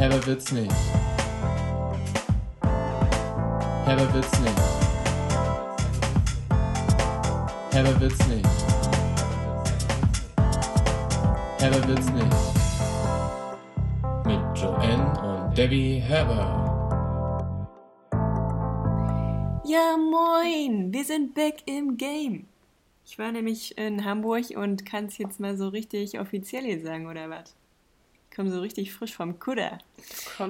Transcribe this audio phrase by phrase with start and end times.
[0.00, 0.72] Herber wird's nicht.
[3.84, 4.60] Herber wird's nicht.
[7.70, 8.48] Herber wird's nicht.
[11.58, 12.36] Herber wird's nicht.
[14.24, 16.46] Mit Joanne und Debbie Herber.
[19.66, 20.94] Ja, moin!
[20.94, 22.46] Wir sind back im Game.
[23.04, 27.06] Ich war nämlich in Hamburg und kann es jetzt mal so richtig offiziell hier sagen,
[27.06, 27.54] oder was?
[28.40, 29.76] Komme so richtig frisch vom Kutter.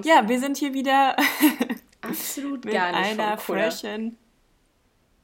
[0.05, 1.17] Ja, wir sind hier wieder
[2.03, 4.17] absolut mit gar nicht einer freshen.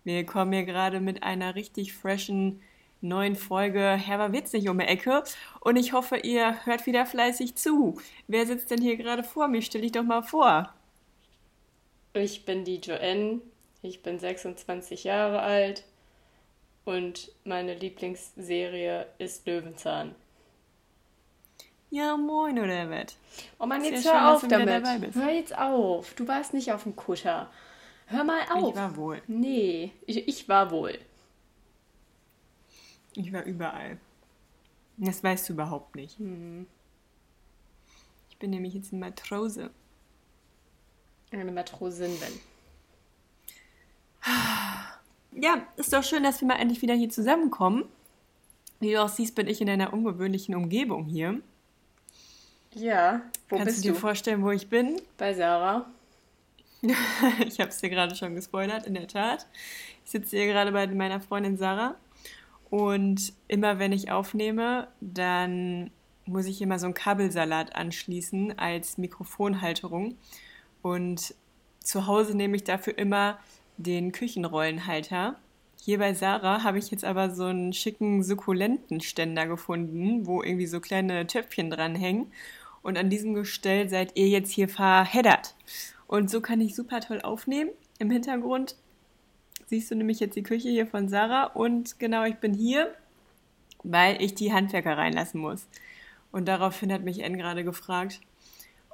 [0.02, 2.60] Wir kommen hier gerade mit einer richtig freshen
[3.00, 5.22] neuen Folge Herber Witz nicht um die Ecke.
[5.60, 8.00] Und ich hoffe, ihr hört wieder fleißig zu.
[8.26, 9.62] Wer sitzt denn hier gerade vor mir?
[9.62, 10.74] Stell dich doch mal vor.
[12.14, 13.42] Ich bin die Joanne,
[13.82, 15.84] ich bin 26 Jahre alt
[16.84, 20.16] und meine Lieblingsserie ist Löwenzahn.
[21.90, 23.16] Ja, moin, oder was?
[23.58, 25.14] Oh Mann, jetzt ja schön, hör dass auf damit.
[25.14, 26.14] Hör jetzt auf.
[26.14, 27.50] Du warst nicht auf dem Kutter.
[28.06, 28.70] Hör mal auf.
[28.70, 29.22] Ich war wohl.
[29.26, 30.98] Nee, ich, ich war wohl.
[33.14, 33.98] Ich war überall.
[34.96, 36.18] Das weißt du überhaupt nicht.
[36.18, 36.66] Mhm.
[38.30, 39.70] Ich bin nämlich jetzt eine Matrose.
[41.30, 42.40] Eine Matrosin bin.
[45.32, 47.84] Ja, ist doch schön, dass wir mal endlich wieder hier zusammenkommen.
[48.80, 51.40] Wie du auch siehst, bin ich in einer ungewöhnlichen Umgebung hier.
[52.76, 54.00] Ja, wo Kannst bist du dir du?
[54.00, 55.00] vorstellen, wo ich bin?
[55.16, 55.86] Bei Sarah.
[56.82, 59.46] ich habe es dir gerade schon gespoilert, in der Tat.
[60.04, 61.96] Ich sitze hier gerade bei meiner Freundin Sarah.
[62.68, 65.90] Und immer wenn ich aufnehme, dann
[66.26, 70.18] muss ich immer so einen Kabelsalat anschließen als Mikrofonhalterung.
[70.82, 71.34] Und
[71.80, 73.38] zu Hause nehme ich dafür immer
[73.78, 75.36] den Küchenrollenhalter.
[75.80, 80.80] Hier bei Sarah habe ich jetzt aber so einen schicken Sukkulentenständer gefunden, wo irgendwie so
[80.80, 82.32] kleine Töpfchen dranhängen.
[82.86, 85.56] Und an diesem Gestell seid ihr jetzt hier verheddert.
[86.06, 87.70] Und so kann ich super toll aufnehmen.
[87.98, 88.76] Im Hintergrund
[89.66, 91.46] siehst du nämlich jetzt die Küche hier von Sarah.
[91.46, 92.94] Und genau, ich bin hier,
[93.82, 95.66] weil ich die Handwerker reinlassen muss.
[96.30, 98.20] Und daraufhin hat mich N gerade gefragt,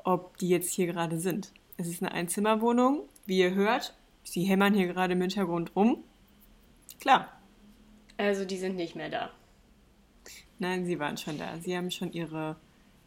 [0.05, 1.53] ob die jetzt hier gerade sind.
[1.77, 3.95] Es ist eine Einzimmerwohnung, wie ihr hört.
[4.25, 6.03] Sie hämmern hier gerade im Hintergrund rum.
[6.99, 7.29] Klar,
[8.17, 9.31] Also die sind nicht mehr da.
[10.59, 11.59] nein, sie waren schon da.
[11.61, 12.57] Sie haben schon ihre,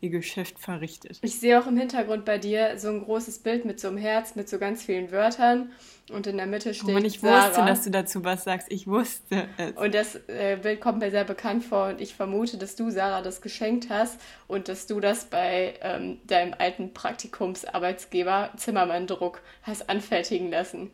[0.02, 1.20] ihr Geschäft verrichtet.
[1.22, 4.36] Ich sehe auch im Hintergrund bei dir so ein großes Bild mit so einem Herz,
[4.36, 5.72] mit so ganz vielen Wörtern.
[6.12, 7.48] Und in der Mitte steht Oh Mann, ich Sarah.
[7.50, 8.72] wusste, dass du dazu was sagst.
[8.72, 9.72] Ich wusste es.
[9.72, 13.22] Und das äh, Bild kommt mir sehr bekannt vor und ich vermute, dass du Sarah
[13.24, 20.50] das geschenkt hast und dass du das bei ähm, deinem alten Praktikumsarbeitsgeber Zimmermann-Druck hast anfertigen
[20.52, 20.92] lassen.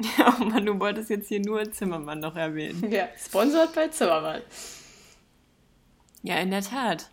[0.20, 2.88] Oh Mann, du wolltest jetzt hier nur Zimmermann noch erwähnen.
[2.90, 4.42] Ja, sponsert bei Zimmermann.
[6.22, 7.10] Ja, in der Tat.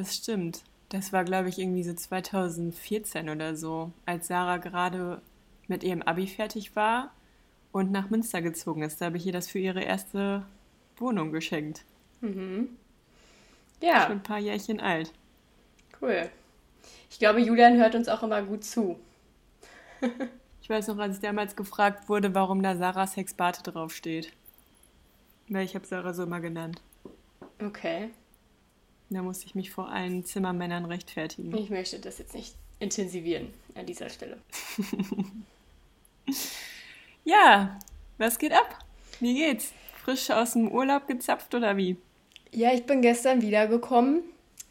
[0.00, 0.64] Das stimmt.
[0.88, 5.20] Das war, glaube ich, irgendwie so 2014 oder so, als Sarah gerade
[5.68, 7.12] mit ihrem Abi fertig war
[7.70, 9.00] und nach Münster gezogen ist.
[9.00, 10.46] Da habe ich ihr das für ihre erste
[10.96, 11.84] Wohnung geschenkt.
[12.20, 12.78] Schon
[13.82, 15.12] Ja, ein paar Jährchen alt.
[16.00, 16.30] cool.
[17.10, 18.98] Ich glaube, Julian hört uns auch immer gut zu.
[20.62, 24.32] Ich weiß noch, als ich damals gefragt wurde, warum da Sarah Sexbate draufsteht.
[25.48, 26.82] Weil ich habe Sarah so immer genannt.
[27.62, 28.10] Okay.
[29.10, 31.56] Da musste ich mich vor allen Zimmermännern rechtfertigen.
[31.56, 34.38] Ich möchte das jetzt nicht intensivieren an dieser Stelle.
[37.24, 37.78] Ja,
[38.18, 38.78] was geht ab?
[39.20, 39.72] Wie geht's?
[40.02, 41.96] Frisch aus dem Urlaub gezapft oder wie?
[42.52, 44.22] Ja, ich bin gestern wiedergekommen.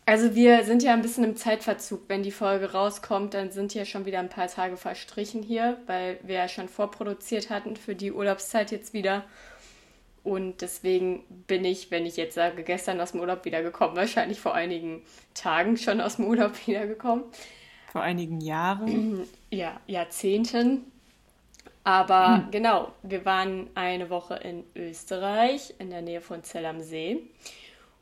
[0.05, 2.01] Also wir sind ja ein bisschen im Zeitverzug.
[2.07, 6.19] Wenn die Folge rauskommt, dann sind ja schon wieder ein paar Tage verstrichen hier, weil
[6.23, 9.23] wir ja schon vorproduziert hatten für die Urlaubszeit jetzt wieder.
[10.29, 14.53] Und deswegen bin ich, wenn ich jetzt sage, gestern aus dem Urlaub wiedergekommen, wahrscheinlich vor
[14.53, 15.01] einigen
[15.33, 17.23] Tagen schon aus dem Urlaub wiedergekommen.
[17.91, 19.27] Vor einigen Jahren.
[19.51, 20.83] Ja, Jahrzehnten.
[21.83, 27.23] Aber genau, wir waren eine Woche in Österreich, in der Nähe von Zell am See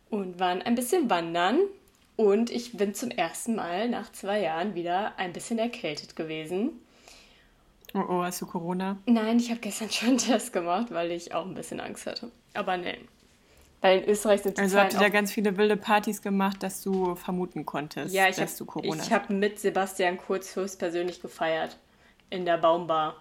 [0.09, 1.59] und waren ein bisschen wandern.
[2.17, 6.81] Und ich bin zum ersten Mal nach zwei Jahren wieder ein bisschen erkältet gewesen.
[7.93, 8.97] Oh, oh, hast du Corona?
[9.05, 12.31] Nein, ich habe gestern schon einen Test gemacht, weil ich auch ein bisschen Angst hatte.
[12.53, 13.07] Aber nein.
[13.81, 16.81] Weil in Österreich sind die Also habt ihr da ganz viele wilde Partys gemacht, dass
[16.81, 21.21] du vermuten konntest, Ja, ich dass habe du Corona ich hab mit Sebastian Kurz höchstpersönlich
[21.21, 21.77] gefeiert.
[22.29, 23.15] In der Baumbar.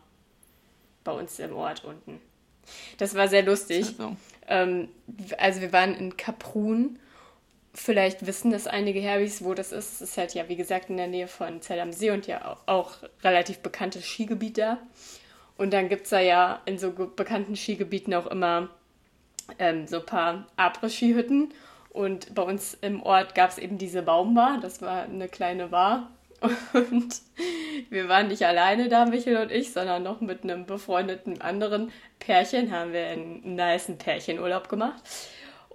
[1.04, 2.20] Bei uns im Ort unten.
[2.98, 3.86] Das war sehr lustig.
[3.86, 4.16] Also.
[4.48, 4.88] Ähm,
[5.38, 6.98] also wir waren in Kaprun.
[7.78, 10.00] Vielleicht wissen das einige Herbis, wo das ist.
[10.00, 12.50] Es ist halt ja, wie gesagt, in der Nähe von Zell am See und ja
[12.50, 14.78] auch, auch relativ bekanntes Skigebiet da.
[15.58, 18.70] Und dann gibt es da ja in so bekannten Skigebieten auch immer
[19.58, 21.52] ähm, so ein paar Après-Ski-Hütten.
[21.90, 24.58] Und bei uns im Ort gab es eben diese Baumbar.
[24.60, 26.10] Das war eine kleine Bar.
[26.72, 27.20] Und
[27.90, 32.70] wir waren nicht alleine da, Michael und ich, sondern noch mit einem befreundeten anderen Pärchen
[32.70, 35.02] haben wir einen niceen Pärchenurlaub gemacht.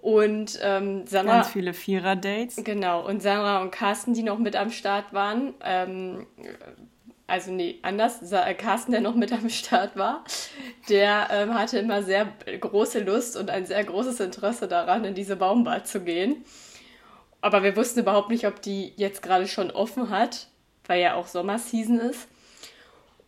[0.01, 1.35] Und ähm, Sandra.
[1.35, 2.63] Ganz viele Vierer-Dates.
[2.63, 6.25] Genau, und Sandra und Carsten, die noch mit am Start waren, ähm,
[7.27, 10.23] also nee, anders, Sa- Carsten, der noch mit am Start war,
[10.89, 12.27] der ähm, hatte immer sehr
[12.59, 16.43] große Lust und ein sehr großes Interesse daran, in diese Baumbad zu gehen.
[17.39, 20.47] Aber wir wussten überhaupt nicht, ob die jetzt gerade schon offen hat,
[20.87, 22.27] weil ja auch Sommerseason ist.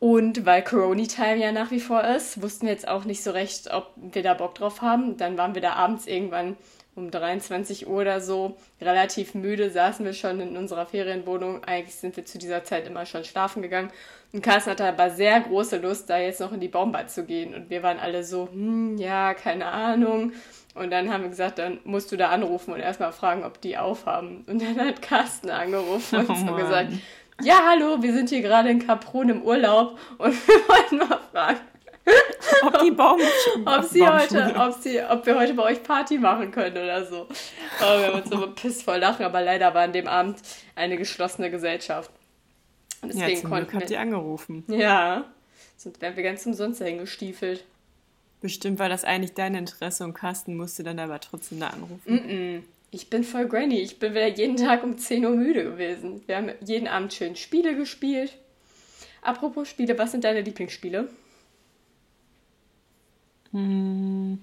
[0.03, 3.71] Und weil Corona-Time ja nach wie vor ist, wussten wir jetzt auch nicht so recht,
[3.71, 5.15] ob wir da Bock drauf haben.
[5.15, 6.57] Dann waren wir da abends irgendwann
[6.93, 11.63] um 23 Uhr oder so relativ müde, saßen wir schon in unserer Ferienwohnung.
[11.63, 13.91] Eigentlich sind wir zu dieser Zeit immer schon schlafen gegangen.
[14.33, 17.55] Und Carsten hatte aber sehr große Lust, da jetzt noch in die Baumbad zu gehen.
[17.55, 20.33] Und wir waren alle so, hm, ja, keine Ahnung.
[20.75, 23.77] Und dann haben wir gesagt, dann musst du da anrufen und erstmal fragen, ob die
[23.77, 24.43] aufhaben.
[24.47, 26.57] Und dann hat Carsten angerufen und Oh so Mann.
[26.57, 26.91] gesagt,
[27.43, 31.59] ja, hallo, wir sind hier gerade in Kaprun im Urlaub und wir wollten mal fragen,
[32.63, 33.19] Ob die Baum
[33.65, 37.27] ob, sie heute, ob, sie, ob wir heute bei euch Party machen können oder so.
[37.79, 40.39] Aber wir haben uns so bepisst vor Lachen, aber leider war an dem Abend
[40.75, 42.11] eine geschlossene Gesellschaft.
[43.01, 44.63] Und Ja, deswegen zum Glück konnten habt ihr angerufen.
[44.67, 45.25] Ja,
[45.77, 47.65] sonst wären wir ganz umsonst dahin gestiefelt.
[48.41, 52.09] Bestimmt war das eigentlich dein Interesse und Carsten musste dann aber trotzdem da anrufen.
[52.09, 52.63] Mm-mm.
[52.93, 53.79] Ich bin voll granny.
[53.79, 56.21] Ich bin wieder jeden Tag um 10 Uhr müde gewesen.
[56.27, 58.37] Wir haben jeden Abend schön Spiele gespielt.
[59.23, 61.09] Apropos Spiele, was sind deine Lieblingsspiele?
[63.51, 64.39] Hm.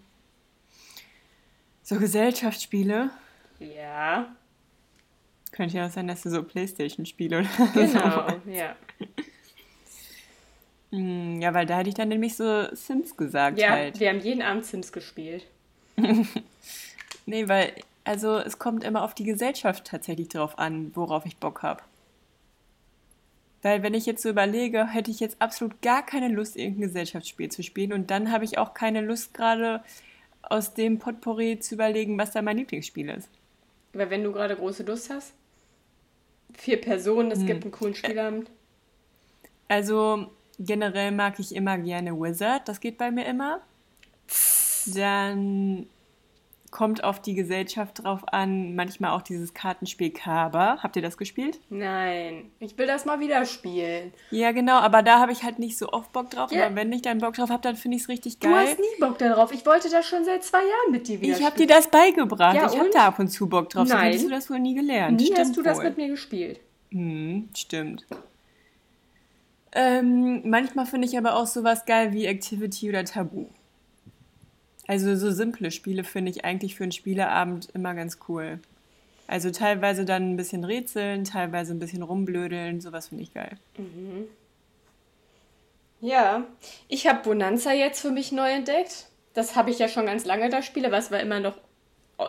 [1.85, 3.11] So Gesellschaftsspiele.
[3.61, 4.35] Ja,
[5.53, 8.29] Könnte ja auch sein, dass du so Playstation-Spiele oder genau.
[8.45, 8.51] so.
[8.51, 8.77] ja.
[10.91, 14.01] Hm, Ja, weil da hätte ich dann nämlich so Sims gesagt ja, halt.
[14.01, 15.47] wir haben jeden Abend Sims gespielt.
[17.27, 17.75] Nee, weil,
[18.11, 21.81] also es kommt immer auf die Gesellschaft tatsächlich drauf an, worauf ich Bock habe.
[23.63, 27.53] Weil wenn ich jetzt so überlege, hätte ich jetzt absolut gar keine Lust, irgendein Gesellschaftsspiel
[27.53, 29.85] zu spielen und dann habe ich auch keine Lust gerade
[30.43, 33.29] aus dem Potpourri zu überlegen, was da mein Lieblingsspiel ist.
[33.93, 35.33] Weil wenn du gerade große Lust hast,
[36.55, 37.47] vier Personen, es Hm.
[37.47, 38.51] gibt einen coolen Spielabend.
[39.69, 43.61] Also generell mag ich immer gerne Wizard, das geht bei mir immer.
[44.87, 45.87] Dann
[46.71, 50.79] kommt auf die Gesellschaft drauf an, manchmal auch dieses Kartenspiel Kaba.
[50.83, 51.59] Habt ihr das gespielt?
[51.69, 54.13] Nein, ich will das mal wieder spielen.
[54.31, 56.53] Ja, genau, aber da habe ich halt nicht so oft Bock drauf.
[56.53, 56.67] Ja.
[56.67, 58.69] Aber wenn ich dann Bock drauf habe, dann finde ich es richtig Du geil.
[58.69, 59.53] hast nie Bock darauf.
[59.53, 62.55] Ich wollte das schon seit zwei Jahren mit dir wieder Ich habe dir das beigebracht.
[62.55, 63.89] Ja, ich habe da ab und zu Bock drauf.
[63.89, 64.07] So Nein.
[64.07, 65.19] hättest du das wohl nie gelernt.
[65.19, 65.85] Nie Stimmt hast du das wohl.
[65.85, 66.61] mit mir gespielt.
[66.93, 68.07] Hm, stimmt.
[69.73, 73.47] Ähm, manchmal finde ich aber auch sowas geil wie Activity oder Tabu.
[74.91, 78.59] Also so simple Spiele finde ich eigentlich für einen Spieleabend immer ganz cool.
[79.29, 83.57] Also teilweise dann ein bisschen rätseln, teilweise ein bisschen rumblödeln, sowas finde ich geil.
[86.01, 86.45] Ja,
[86.89, 89.07] ich habe Bonanza jetzt für mich neu entdeckt.
[89.33, 91.57] Das habe ich ja schon ganz lange das Spiel, aber es war immer noch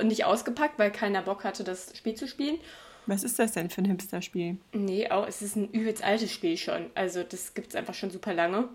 [0.04, 2.60] nicht ausgepackt, weil keiner Bock hatte, das Spiel zu spielen.
[3.08, 4.58] Was ist das denn für ein Hipster-Spiel?
[4.74, 6.92] Nee, auch, es ist ein übelst altes Spiel schon.
[6.94, 8.70] Also das gibt es einfach schon super lange.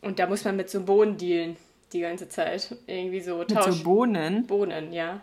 [0.00, 1.58] Und da muss man mit so Bohnen dealen
[1.92, 2.74] die ganze Zeit.
[2.86, 3.78] Irgendwie so Mit Tausch.
[3.78, 4.46] so Bohnen?
[4.46, 5.20] Bohnen, ja.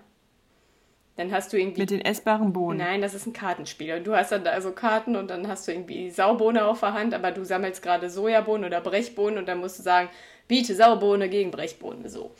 [1.16, 1.82] Dann hast du irgendwie.
[1.82, 2.78] Mit den essbaren Bohnen?
[2.78, 3.96] Nein, das ist ein Kartenspiel.
[3.96, 6.94] Und du hast dann da so Karten und dann hast du irgendwie Saubohne auf der
[6.94, 10.10] Hand, aber du sammelst gerade Sojabohnen oder Brechbohnen und dann musst du sagen,
[10.48, 12.10] biete Saubohne gegen Brechbohne.
[12.10, 12.32] So.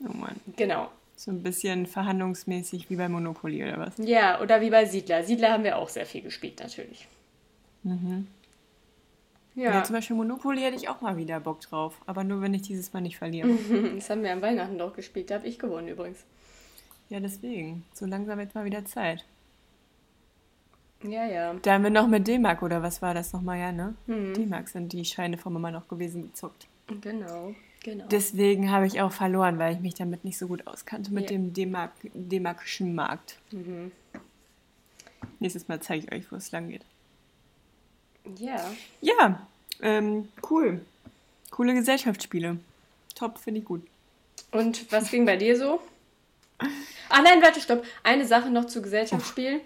[0.00, 0.36] Oh Mann.
[0.56, 0.88] Genau.
[1.16, 3.94] So ein bisschen verhandlungsmäßig wie bei Monopoly oder was?
[3.98, 5.22] Ja, oder wie bei Siedler.
[5.22, 7.08] Siedler haben wir auch sehr viel gespielt, natürlich.
[9.54, 9.72] Ja.
[9.74, 12.00] Ja, zum Beispiel Monopoly hätte ich auch mal wieder Bock drauf.
[12.06, 13.48] Aber nur, wenn ich dieses Mal nicht verliere.
[13.94, 15.30] das haben wir am Weihnachten doch gespielt.
[15.30, 16.24] Da habe ich gewonnen übrigens.
[17.08, 17.84] Ja, deswegen.
[17.92, 19.24] So langsam jetzt mal wieder Zeit.
[21.02, 21.54] Ja, ja.
[21.62, 23.94] Da haben wir noch mit D-Mark oder was war das nochmal, ja, ne?
[24.06, 24.34] Mhm.
[24.34, 26.66] D-Mark sind die Scheine von Mama noch gewesen gezockt.
[27.02, 28.06] Genau, genau.
[28.10, 31.36] Deswegen habe ich auch verloren, weil ich mich damit nicht so gut auskannte mit Ja.
[31.36, 33.38] dem D-Mark, D-Markischen Markt.
[33.52, 33.92] Mhm.
[35.40, 36.84] Nächstes Mal zeige ich euch, wo es lang geht.
[38.38, 38.70] Ja.
[39.00, 39.46] Ja,
[39.80, 40.84] ähm, cool.
[41.50, 42.58] Coole Gesellschaftsspiele.
[43.14, 43.82] Top, finde ich gut.
[44.50, 45.80] Und was ging bei dir so?
[47.08, 47.84] Ah nein, warte, stopp.
[48.02, 49.60] Eine Sache noch zu Gesellschaftsspielen.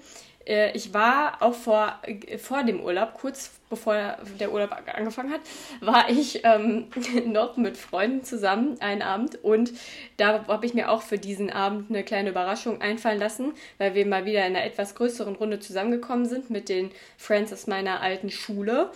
[0.48, 5.42] Äh, Ich war auch vor, äh, vor dem Urlaub, kurz bevor der Urlaub angefangen hat,
[5.80, 6.86] war ich ähm,
[7.26, 9.72] noch mit Freunden zusammen einen Abend und
[10.16, 14.06] da habe ich mir auch für diesen Abend eine kleine Überraschung einfallen lassen, weil wir
[14.06, 18.30] mal wieder in einer etwas größeren Runde zusammengekommen sind mit den Friends aus meiner alten
[18.30, 18.90] Schule.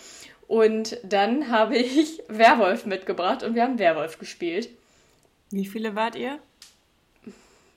[0.49, 4.71] Und dann habe ich Werwolf mitgebracht und wir haben Werwolf gespielt.
[5.51, 6.39] Wie viele wart ihr?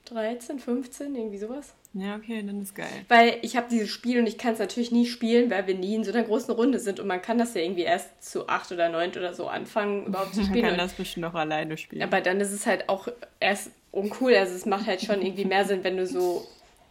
[0.06, 1.74] 13, 15, irgendwie sowas.
[1.98, 2.88] Ja, okay, dann ist geil.
[3.08, 5.96] Weil ich habe dieses Spiel und ich kann es natürlich nie spielen, weil wir nie
[5.96, 8.70] in so einer großen Runde sind und man kann das ja irgendwie erst zu acht
[8.74, 10.64] oder neun oder so anfangen, überhaupt zu Man spielen.
[10.66, 12.02] kann Und- das bestimmt noch alleine spielen.
[12.04, 13.08] aber dann ist es halt auch
[13.40, 14.36] erst uncool.
[14.36, 16.46] Also es macht halt schon irgendwie mehr Sinn, wenn du so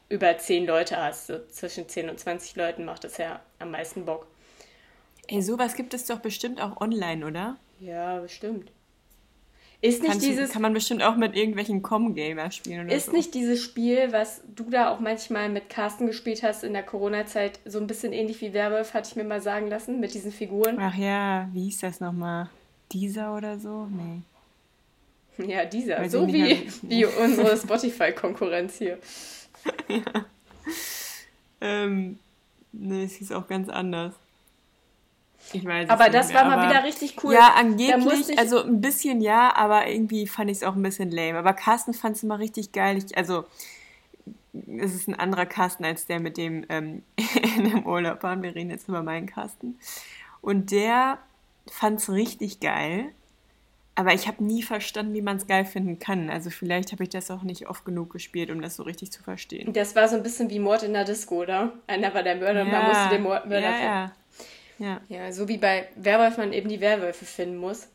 [0.08, 1.26] über zehn Leute hast.
[1.26, 4.26] So zwischen 10 und 20 Leuten macht das ja am meisten Bock.
[5.28, 7.56] Ey, sowas gibt es doch bestimmt auch online, oder?
[7.78, 8.70] Ja, bestimmt.
[9.84, 13.06] Ist nicht Kannst du- dieses kann man bestimmt auch mit irgendwelchen Com-Gamer spielen oder Ist
[13.06, 13.12] so.
[13.12, 17.60] nicht dieses Spiel, was du da auch manchmal mit Carsten gespielt hast in der Corona-Zeit,
[17.66, 20.78] so ein bisschen ähnlich wie Werwolf, hatte ich mir mal sagen lassen, mit diesen Figuren?
[20.80, 22.48] Ach ja, wie hieß das nochmal?
[22.92, 23.86] Dieser oder so?
[23.90, 24.22] Nee.
[25.52, 25.98] Ja, dieser.
[25.98, 28.98] Weiß so wie, wie unsere Spotify-Konkurrenz hier.
[31.60, 32.18] Ähm,
[32.72, 34.14] nee, es hieß auch ganz anders.
[35.52, 37.34] Ich weiß Aber das mehr, war mal aber- wieder richtig cool.
[37.34, 41.38] Ja, angeblich, also ein bisschen ja, aber irgendwie fand ich es auch ein bisschen lame.
[41.38, 42.98] Aber Carsten fand es immer richtig geil.
[42.98, 43.44] Ich, also,
[44.78, 47.02] es ist ein anderer Carsten als der, mit dem ähm,
[47.56, 48.42] in dem Urlaub waren.
[48.42, 49.78] Wir reden jetzt über meinen Carsten.
[50.40, 51.18] Und der
[51.70, 53.06] fand es richtig geil.
[53.96, 56.28] Aber ich habe nie verstanden, wie man es geil finden kann.
[56.28, 59.22] Also vielleicht habe ich das auch nicht oft genug gespielt, um das so richtig zu
[59.22, 59.72] verstehen.
[59.72, 61.72] Das war so ein bisschen wie Mord in der Disco, oder?
[61.86, 63.84] Einer war der Mörder und man musste den Mord Mörder ja, finden.
[63.84, 64.12] ja.
[64.78, 65.00] Ja.
[65.08, 67.88] Ja, so wie bei Werwolf man eben die Werwölfe finden muss.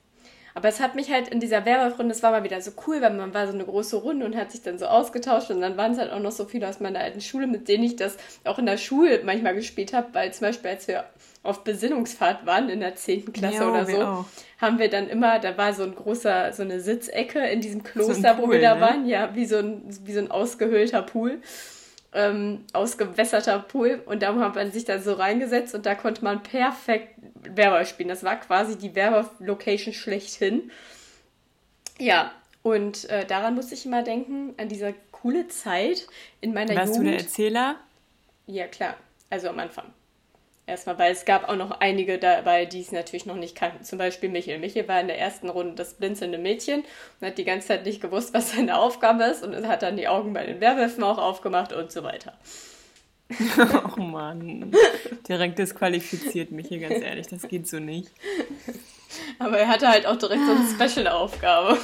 [0.56, 3.14] Aber es hat mich halt in dieser Werwolf-Runde, das war mal wieder so cool, weil
[3.14, 5.94] man war so eine große Runde und hat sich dann so ausgetauscht und dann waren
[5.94, 8.60] es halt auch noch so viele aus meiner alten Schule, mit denen ich das auch
[8.60, 11.06] in der Schule manchmal gespielt habe, weil zum Beispiel als wir
[11.44, 13.32] auf Besinnungsfahrt waren in der 10.
[13.32, 14.26] Klasse Jo, oder so, auch.
[14.60, 18.38] haben wir dann immer, da war so ein großer, so eine Sitzecke in diesem Kloster,
[18.38, 18.82] wo Pool, wir da ne?
[18.82, 21.42] waren, ja, wie so ein, wie so ein ausgehöhlter Pool
[22.14, 26.42] ähm, ausgewässerter Pool und da hat man sich dann so reingesetzt und da konnte man
[26.42, 28.10] perfekt Werwolf spielen.
[28.10, 30.72] Das war quasi die Werwolf-Location schlechthin.
[32.00, 32.32] Ja,
[32.64, 36.08] und äh, daran musste ich immer denken, an diese coole Zeit
[36.42, 37.14] in meiner Warst du Jugend.
[37.14, 37.76] der Erzähler?
[38.48, 38.96] Ja, klar.
[39.30, 39.86] Also am Anfang.
[40.70, 43.84] Erstmal, weil es gab auch noch einige dabei, die es natürlich noch nicht kannten.
[43.84, 44.60] Zum Beispiel Michel.
[44.60, 46.84] Michel war in der ersten Runde das blinzelnde Mädchen
[47.20, 50.08] und hat die ganze Zeit nicht gewusst, was seine Aufgabe ist und hat dann die
[50.08, 52.38] Augen bei den Werwölfen auch aufgemacht und so weiter.
[53.98, 54.72] Oh Mann.
[55.28, 57.28] Direkt disqualifiziert mich hier, ganz ehrlich.
[57.28, 58.10] Das geht so nicht.
[59.40, 61.78] Aber er hatte halt auch direkt so eine Special-Aufgabe.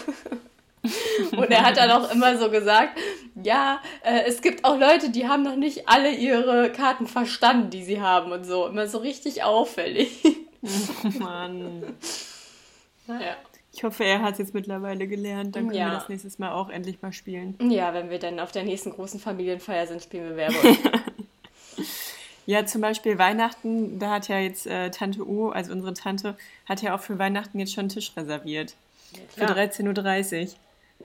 [1.38, 2.98] Und er hat dann auch immer so gesagt,
[3.44, 7.84] ja, äh, es gibt auch Leute, die haben noch nicht alle ihre Karten verstanden, die
[7.84, 8.68] sie haben und so.
[8.68, 10.24] Immer so richtig auffällig.
[11.20, 11.84] Mann.
[13.08, 13.36] Naja.
[13.74, 15.56] Ich hoffe, er hat es jetzt mittlerweile gelernt.
[15.56, 15.88] Dann können Ja.
[15.90, 17.56] wir das nächstes Mal auch endlich mal spielen.
[17.70, 20.78] Ja, wenn wir dann auf der nächsten großen Familienfeier sind, spielen wir Werwolf.
[22.48, 26.38] Ja, zum Beispiel Weihnachten, da hat ja jetzt äh, Tante U, also unsere Tante,
[26.70, 28.76] hat ja auch für Weihnachten jetzt schon einen Tisch reserviert.
[29.36, 29.58] Für klar.
[29.58, 30.50] 13.30 Uhr.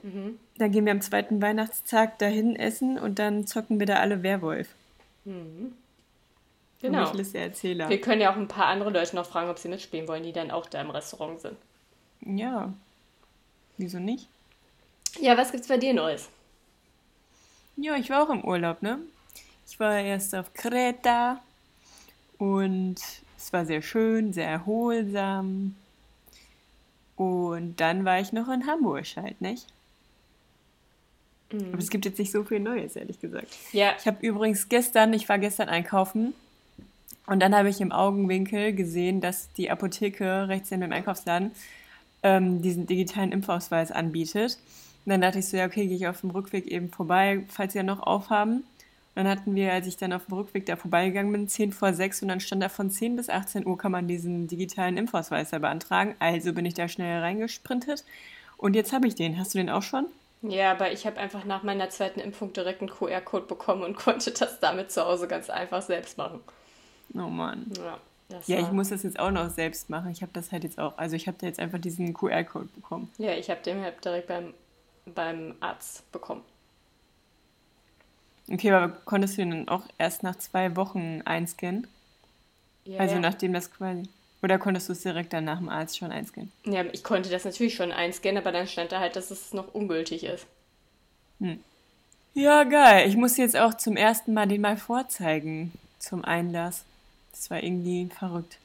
[0.02, 4.68] Dann gehen wir am zweiten Weihnachtstag dahin essen und dann zocken wir da alle Werwolf.
[5.24, 7.00] Genau.
[7.00, 7.88] Michel ist der Erzähler.
[7.88, 10.32] Wir können ja auch ein paar andere Leute noch fragen, ob sie mitspielen wollen, die
[10.32, 11.56] dann auch da im Restaurant sind.
[12.22, 12.72] Ja.
[13.76, 14.28] Wieso nicht?
[15.20, 16.28] Ja, was gibt's bei dir Neues?
[17.76, 18.98] Ja, ich war auch im Urlaub, ne?
[19.68, 21.40] Ich war erst auf Kreta
[22.38, 22.96] und
[23.36, 25.76] es war sehr schön, sehr erholsam.
[27.16, 29.66] Und dann war ich noch in Hamburg halt, nicht?
[31.52, 33.48] Aber es gibt jetzt nicht so viel Neues, ehrlich gesagt.
[33.72, 36.32] Ja, Ich habe übrigens gestern, ich war gestern einkaufen
[37.26, 41.52] und dann habe ich im Augenwinkel gesehen, dass die Apotheke rechts neben dem Einkaufsladen
[42.22, 44.58] ähm, diesen digitalen Impfausweis anbietet.
[45.04, 47.72] Und dann dachte ich so, ja, okay, gehe ich auf dem Rückweg eben vorbei, falls
[47.72, 48.64] sie ja noch aufhaben.
[49.14, 51.92] Und dann hatten wir, als ich dann auf dem Rückweg da vorbeigegangen bin, 10 vor
[51.92, 55.50] 6 und dann stand da von 10 bis 18 Uhr kann man diesen digitalen Impfausweis
[55.50, 56.14] da beantragen.
[56.20, 58.04] Also bin ich da schnell reingesprintet
[58.56, 59.38] und jetzt habe ich den.
[59.38, 60.06] Hast du den auch schon?
[60.42, 64.30] Ja, aber ich habe einfach nach meiner zweiten Impfung direkt einen QR-Code bekommen und konnte
[64.32, 66.40] das damit zu Hause ganz einfach selbst machen.
[67.14, 67.66] Oh Mann.
[67.76, 68.00] Ja,
[68.46, 70.10] Ja, ich muss das jetzt auch noch selbst machen.
[70.10, 73.10] Ich habe das halt jetzt auch, also ich habe da jetzt einfach diesen QR-Code bekommen.
[73.18, 74.54] ja ich habe den halt direkt beim,
[75.06, 76.42] beim Arzt bekommen.
[78.50, 81.86] Okay, aber konntest du ihn dann auch erst nach zwei Wochen einscannen?
[82.84, 83.20] Ja, Also ja.
[83.20, 84.08] nachdem das quasi.
[84.42, 86.50] Oder konntest du es direkt dann nach dem Arzt schon einscannen?
[86.64, 89.74] ja, ich konnte das natürlich schon einscannen, aber dann stand da halt, dass es noch
[89.74, 90.46] ungültig ist.
[92.34, 93.08] Ja, geil.
[93.08, 96.84] Ich muss jetzt auch zum ersten Mal den mal vorzeigen zum Einlass.
[97.32, 98.58] Das war irgendwie verrückt.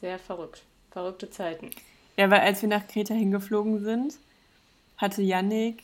[0.00, 0.62] Sehr verrückt.
[0.90, 1.70] Verrückte Zeiten.
[2.16, 4.14] Ja, weil als wir nach Kreta hingeflogen sind,
[4.96, 5.82] hatte Yannick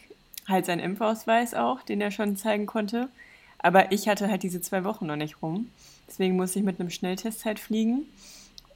[0.49, 3.09] halt seinen Impfausweis auch, den er schon zeigen konnte.
[3.59, 5.71] Aber ich hatte halt diese zwei Wochen noch nicht rum.
[6.09, 8.07] Deswegen musste ich mit einem Schnelltest halt fliegen.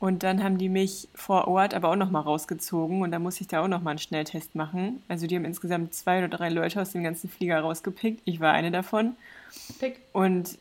[0.05, 3.49] Und dann haben die mich vor Ort aber auch nochmal rausgezogen und da musste ich
[3.49, 5.03] da auch nochmal einen Schnelltest machen.
[5.09, 8.21] Also die haben insgesamt zwei oder drei Leute aus dem ganzen Flieger rausgepickt.
[8.27, 9.17] Ich war eine davon.
[9.79, 10.03] Pick.
[10.13, 10.59] Und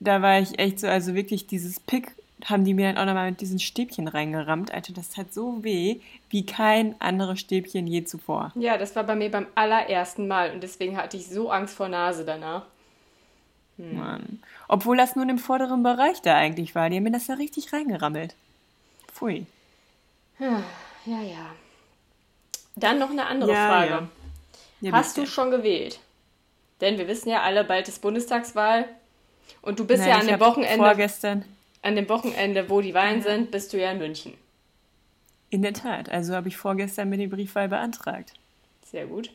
[0.00, 2.12] da war ich echt so, also wirklich dieses Pick
[2.46, 4.72] haben die mir dann auch nochmal mit diesen Stäbchen reingerammt.
[4.72, 5.96] Alter, das tat so weh
[6.30, 8.50] wie kein anderes Stäbchen je zuvor.
[8.54, 11.90] Ja, das war bei mir beim allerersten Mal und deswegen hatte ich so Angst vor
[11.90, 12.64] Nase danach.
[13.76, 14.40] Mann.
[14.68, 16.88] Obwohl das nur im vorderen Bereich da eigentlich war.
[16.88, 18.34] Die haben mir das da richtig reingerammelt.
[19.16, 19.46] Pfui.
[20.38, 20.62] Ja,
[21.06, 21.54] ja.
[22.74, 24.08] Dann noch eine andere Ja, Frage.
[24.82, 24.92] ja.
[24.92, 26.00] Hast du schon gewählt?
[26.82, 28.84] Denn wir wissen ja alle, bald ist Bundestagswahl.
[29.62, 31.44] Und du bist Nein, ja an dem Wochenende, Vorgestern.
[31.80, 34.34] an dem Wochenende, wo die Wahlen sind, bist du ja in München.
[35.48, 36.10] In der Tat.
[36.10, 38.34] Also habe ich vorgestern mir die Briefwahl beantragt.
[38.84, 39.30] Sehr gut.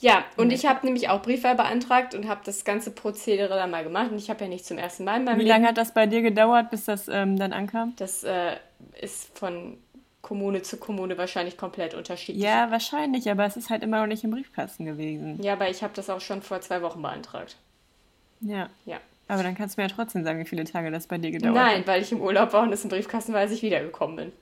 [0.00, 3.84] Ja, und ich habe nämlich auch Briefwahl beantragt und habe das ganze Prozedere dann mal
[3.84, 4.10] gemacht.
[4.10, 6.06] Und ich habe ja nicht zum ersten Mal in meinem Wie lange hat das bei
[6.06, 7.92] dir gedauert, bis das ähm, dann ankam?
[7.96, 8.56] Das äh,
[8.98, 9.76] ist von
[10.22, 12.42] Kommune zu Kommune wahrscheinlich komplett unterschiedlich.
[12.42, 15.38] Ja, wahrscheinlich, aber es ist halt immer noch nicht im Briefkasten gewesen.
[15.42, 17.56] Ja, aber ich habe das auch schon vor zwei Wochen beantragt.
[18.40, 18.70] Ja.
[18.86, 19.00] Ja.
[19.28, 21.54] Aber dann kannst du mir ja trotzdem sagen, wie viele Tage das bei dir gedauert
[21.54, 21.86] Nein, hat.
[21.86, 24.32] weil ich im Urlaub war und es im Briefkasten war, als ich wiedergekommen bin.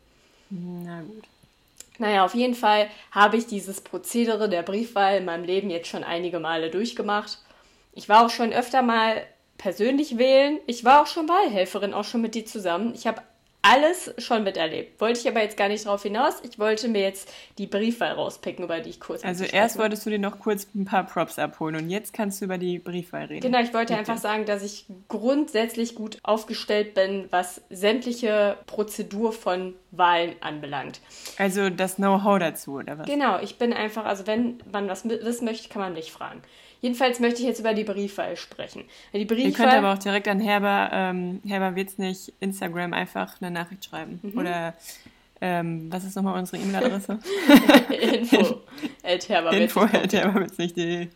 [0.51, 1.25] Na gut.
[1.99, 6.05] Naja, auf jeden Fall habe ich dieses Prozedere der Briefwahl in meinem Leben jetzt schon
[6.05, 7.39] einige Male durchgemacht.
[7.93, 9.27] Ich war auch schon öfter mal
[9.59, 10.61] persönlich wählen.
[10.67, 12.95] Ich war auch schon Wahlhelferin, auch schon mit dir zusammen.
[12.95, 13.23] Ich habe
[13.69, 15.01] alles schon miterlebt.
[15.01, 16.43] Wollte ich aber jetzt gar nicht drauf hinaus.
[16.49, 20.11] Ich wollte mir jetzt die Briefwahl rauspicken, über die ich kurz Also erst wolltest du
[20.11, 23.41] dir noch kurz ein paar Props abholen und jetzt kannst du über die Briefwahl reden.
[23.41, 23.99] Genau, ich wollte Bitte.
[23.99, 31.01] einfach sagen, dass ich grundsätzlich gut aufgestellt bin, was sämtliche Prozedur von Wahlen anbelangt.
[31.39, 33.07] Also das Know-how dazu, oder was?
[33.07, 36.43] Genau, ich bin einfach, also wenn man was wissen möchte, kann man mich fragen.
[36.81, 38.85] Jedenfalls möchte ich jetzt über die Briefwahl sprechen.
[39.13, 43.41] Die Ihr könnt Briefwahl, aber auch direkt an Herber, ähm, Herber wird's nicht, Instagram einfach
[43.41, 44.21] eine Nachricht schreiben.
[44.23, 44.39] Mhm.
[44.39, 44.75] Oder
[45.41, 47.19] ähm, was ist nochmal unsere E-Mail-Adresse?
[48.01, 48.37] Info,
[49.53, 51.09] Info at herberwitzig.de.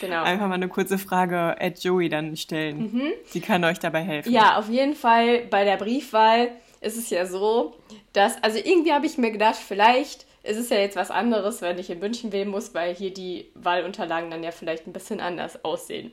[0.00, 0.22] Genau.
[0.22, 3.12] Einfach mal eine kurze Frage at Joey dann stellen.
[3.26, 4.30] Sie kann euch dabei helfen.
[4.30, 4.34] Mhm.
[4.34, 7.74] Ja, auf jeden Fall bei der Briefwahl ist es ja so,
[8.12, 11.78] dass, also irgendwie habe ich mir gedacht, vielleicht ist es ja jetzt was anderes, wenn
[11.78, 15.64] ich in München wählen muss, weil hier die Wahlunterlagen dann ja vielleicht ein bisschen anders
[15.64, 16.12] aussehen.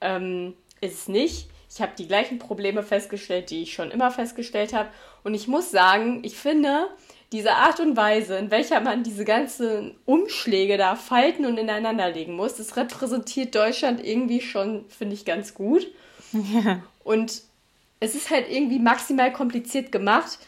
[0.00, 1.48] Ähm, ist es nicht.
[1.72, 4.88] Ich habe die gleichen Probleme festgestellt, die ich schon immer festgestellt habe.
[5.22, 6.88] Und ich muss sagen, ich finde,
[7.30, 12.34] diese Art und Weise, in welcher man diese ganzen Umschläge da falten und ineinander legen
[12.34, 15.86] muss, das repräsentiert Deutschland irgendwie schon, finde ich, ganz gut.
[17.04, 17.42] Und
[18.00, 20.38] es ist halt irgendwie maximal kompliziert gemacht,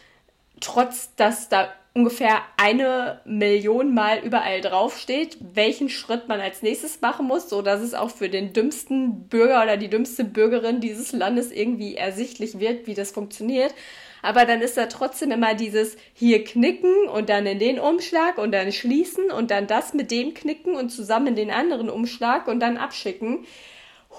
[0.60, 7.26] trotz dass da ungefähr eine Million Mal überall draufsteht, welchen Schritt man als nächstes machen
[7.26, 11.52] muss, so dass es auch für den dümmsten Bürger oder die dümmste Bürgerin dieses Landes
[11.52, 13.74] irgendwie ersichtlich wird, wie das funktioniert.
[14.22, 18.52] Aber dann ist da trotzdem immer dieses hier knicken und dann in den Umschlag und
[18.52, 22.60] dann schließen und dann das mit dem knicken und zusammen in den anderen Umschlag und
[22.60, 23.44] dann abschicken.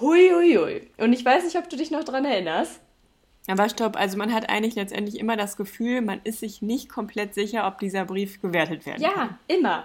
[0.00, 0.82] Hui, hui, hui.
[0.98, 2.80] Und ich weiß nicht, ob du dich noch dran erinnerst.
[3.46, 7.34] Aber stopp, also man hat eigentlich letztendlich immer das Gefühl, man ist sich nicht komplett
[7.34, 9.12] sicher, ob dieser Brief gewertet werden kann.
[9.14, 9.84] Ja, immer.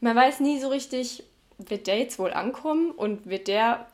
[0.00, 1.24] Man weiß nie so richtig,
[1.58, 3.86] wird der jetzt wohl ankommen und wird der,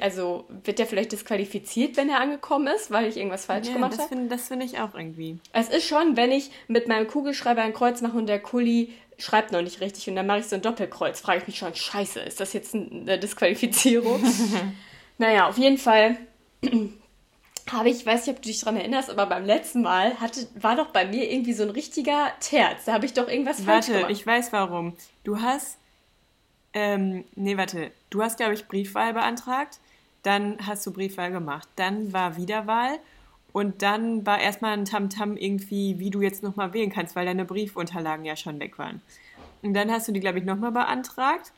[0.00, 3.92] also wird der vielleicht disqualifiziert, wenn er angekommen ist, weil ich irgendwas falsch Ja, gemacht
[3.92, 4.08] das habe.
[4.08, 5.38] finde das find ich auch irgendwie.
[5.52, 9.52] Es ist schon, wenn ich mit meinem Kugelschreiber ein Kreuz mache und der Kuli schreibt
[9.52, 12.18] noch nicht richtig und dann mache ich so ein Doppelkreuz, frage ich mich schon, scheiße,
[12.20, 14.20] ist das jetzt eine Disqualifizierung?
[15.18, 16.16] naja, auf jeden Fall
[17.72, 20.76] habe ich, weiß nicht, ob du dich daran erinnerst, aber beim letzten Mal hatte, war
[20.76, 22.84] doch bei mir irgendwie so ein richtiger Terz.
[22.84, 24.10] Da habe ich doch irgendwas falsch Warte, gemacht.
[24.10, 24.94] ich weiß warum.
[25.24, 25.78] Du hast,
[26.72, 29.78] ähm, nee, warte, du hast, glaube ich, Briefwahl beantragt,
[30.22, 32.98] dann hast du Briefwahl gemacht, dann war Wiederwahl
[33.52, 37.44] und dann war erstmal ein Tamtam irgendwie, wie du jetzt nochmal wählen kannst, weil deine
[37.44, 39.02] Briefunterlagen ja schon weg waren.
[39.62, 41.52] Und dann hast du die, glaube ich, nochmal beantragt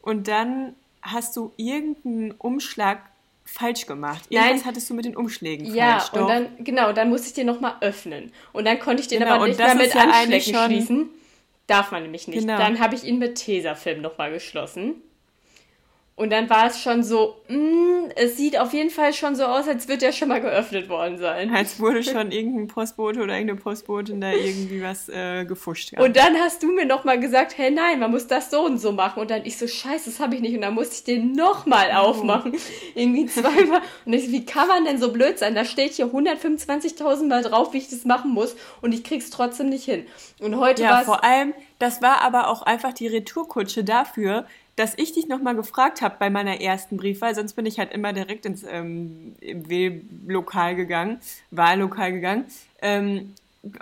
[0.00, 3.00] und dann hast du irgendeinen Umschlag
[3.44, 4.24] falsch gemacht.
[4.30, 4.42] Nein.
[4.44, 6.12] Irgendwas hattest du mit den Umschlägen Ja, falsch.
[6.12, 6.28] und doch.
[6.28, 8.32] dann, genau, dann musste ich den nochmal öffnen.
[8.52, 11.10] Und dann konnte ich den Genau, aber und nicht mehr mit ja schon- schließen.
[11.66, 12.40] Darf man nämlich nicht.
[12.40, 12.58] Genau.
[12.58, 14.96] Dann habe ich ihn mit Tesafilm nochmal geschlossen.
[16.16, 19.66] Und dann war es schon so, mm, es sieht auf jeden Fall schon so aus,
[19.66, 21.52] als würde er schon mal geöffnet worden sein.
[21.52, 25.90] Als wurde schon irgendein Postbote oder irgendeine Postbotin da irgendwie was äh, gefuscht.
[25.92, 26.04] haben.
[26.04, 28.92] Und dann hast du mir nochmal gesagt, hey nein, man muss das so und so
[28.92, 29.20] machen.
[29.22, 30.54] Und dann ich so, scheiße, das habe ich nicht.
[30.54, 31.96] Und dann musste ich den nochmal Oh.
[32.10, 32.54] aufmachen.
[32.94, 33.80] Irgendwie zweimal.
[34.04, 35.56] Und ich so, wie kann man denn so blöd sein?
[35.56, 38.54] Da steht hier 125.000 Mal drauf, wie ich das machen muss.
[38.82, 40.06] Und ich krieg's trotzdem nicht hin.
[40.40, 44.94] Und heute Ja, war vor allem, das war aber auch einfach die Retourkutsche dafür, dass
[44.96, 48.46] ich dich nochmal gefragt habe bei meiner ersten Briefwahl, sonst bin ich halt immer direkt
[48.46, 52.46] ins ähm, Wähllokal gegangen, Wahllokal gegangen.
[52.82, 53.34] Ähm,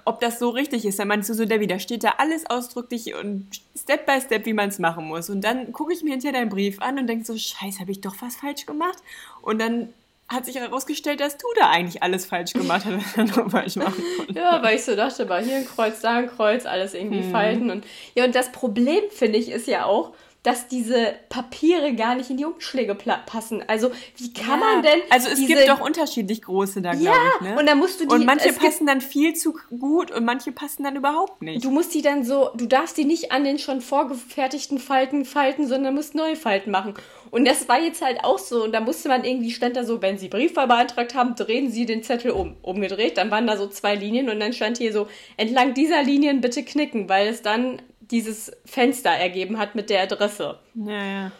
[0.04, 0.98] ob das so richtig ist.
[0.98, 4.52] Dann meinst du so, Debbie, da steht da alles ausdrücklich und Step by Step, wie
[4.52, 5.28] man es machen muss.
[5.28, 8.00] Und dann gucke ich mir hinterher deinen Brief an und denke so, scheiße, habe ich
[8.00, 8.98] doch was falsch gemacht?
[9.40, 9.92] Und dann
[10.28, 14.02] hat sich herausgestellt, dass du da eigentlich alles falsch gemacht hast, falsch machen
[14.34, 17.30] Ja, weil ich so dachte, war hier ein Kreuz, da ein Kreuz, alles irgendwie hm.
[17.30, 17.70] falten.
[17.70, 22.30] Und, ja, und das Problem, finde ich, ist ja auch, dass diese Papiere gar nicht
[22.30, 23.62] in die Umschläge passen.
[23.68, 24.66] Also wie kann ja.
[24.66, 25.00] man denn?
[25.08, 25.54] Also es diese...
[25.54, 27.48] gibt doch unterschiedlich große da, glaube ja, ich.
[27.48, 27.58] Ne?
[27.58, 28.14] Und dann musst du die.
[28.14, 31.64] Und manche passen dann viel zu gut und manche passen dann überhaupt nicht.
[31.64, 35.68] Du musst die dann so, du darfst die nicht an den schon vorgefertigten Falten falten,
[35.68, 36.94] sondern musst neue Falten machen.
[37.30, 38.64] Und das war jetzt halt auch so.
[38.64, 41.86] Und da musste man irgendwie, stand da so, wenn Sie Briefwahl beantragt haben, drehen Sie
[41.86, 42.56] den Zettel um.
[42.62, 46.40] Umgedreht, dann waren da so zwei Linien und dann stand hier so, entlang dieser Linien
[46.40, 47.80] bitte knicken, weil es dann
[48.12, 50.58] dieses Fenster ergeben hat mit der Adresse.
[50.74, 51.32] Ja, ja.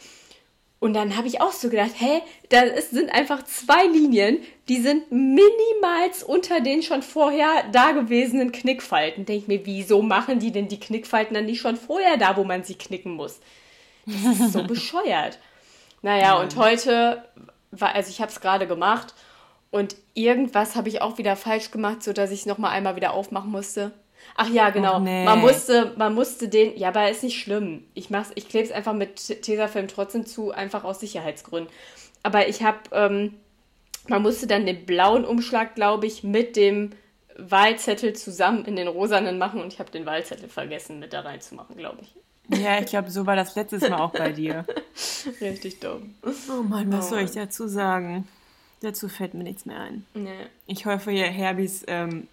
[0.80, 5.12] Und dann habe ich auch so gedacht, hä, da sind einfach zwei Linien, die sind
[5.12, 9.24] minimals unter den schon vorher dagewesenen Knickfalten.
[9.24, 12.42] Denke ich mir, wieso machen die denn die Knickfalten dann nicht schon vorher da, wo
[12.42, 13.38] man sie knicken muss?
[14.06, 15.38] Das ist so bescheuert.
[16.02, 17.22] Naja, und heute
[17.70, 19.14] war, also ich habe es gerade gemacht
[19.70, 23.52] und irgendwas habe ich auch wieder falsch gemacht, sodass ich es nochmal einmal wieder aufmachen
[23.52, 23.92] musste.
[24.36, 24.98] Ach ja, genau.
[24.98, 25.24] Nee.
[25.24, 27.84] Man musste, man musste den, ja, aber ist nicht schlimm.
[27.94, 31.72] Ich mach's, ich klebe es einfach mit Tesafilm trotzdem zu, einfach aus Sicherheitsgründen.
[32.22, 33.34] Aber ich habe, ähm,
[34.08, 36.90] man musste dann den blauen Umschlag, glaube ich, mit dem
[37.36, 41.76] Wahlzettel zusammen in den rosanen machen und ich habe den Wahlzettel vergessen, mit da reinzumachen,
[41.76, 42.14] glaube ich.
[42.58, 44.64] Ja, ich glaube, so war das letztes Mal auch bei dir.
[45.40, 46.14] Richtig dumm.
[46.22, 47.10] Oh Mann, was oh.
[47.10, 48.28] soll ich dazu sagen?
[48.80, 50.04] Dazu fällt mir nichts mehr ein.
[50.12, 50.46] Nee.
[50.66, 52.26] Ich hoffe, ihr Herbis ähm,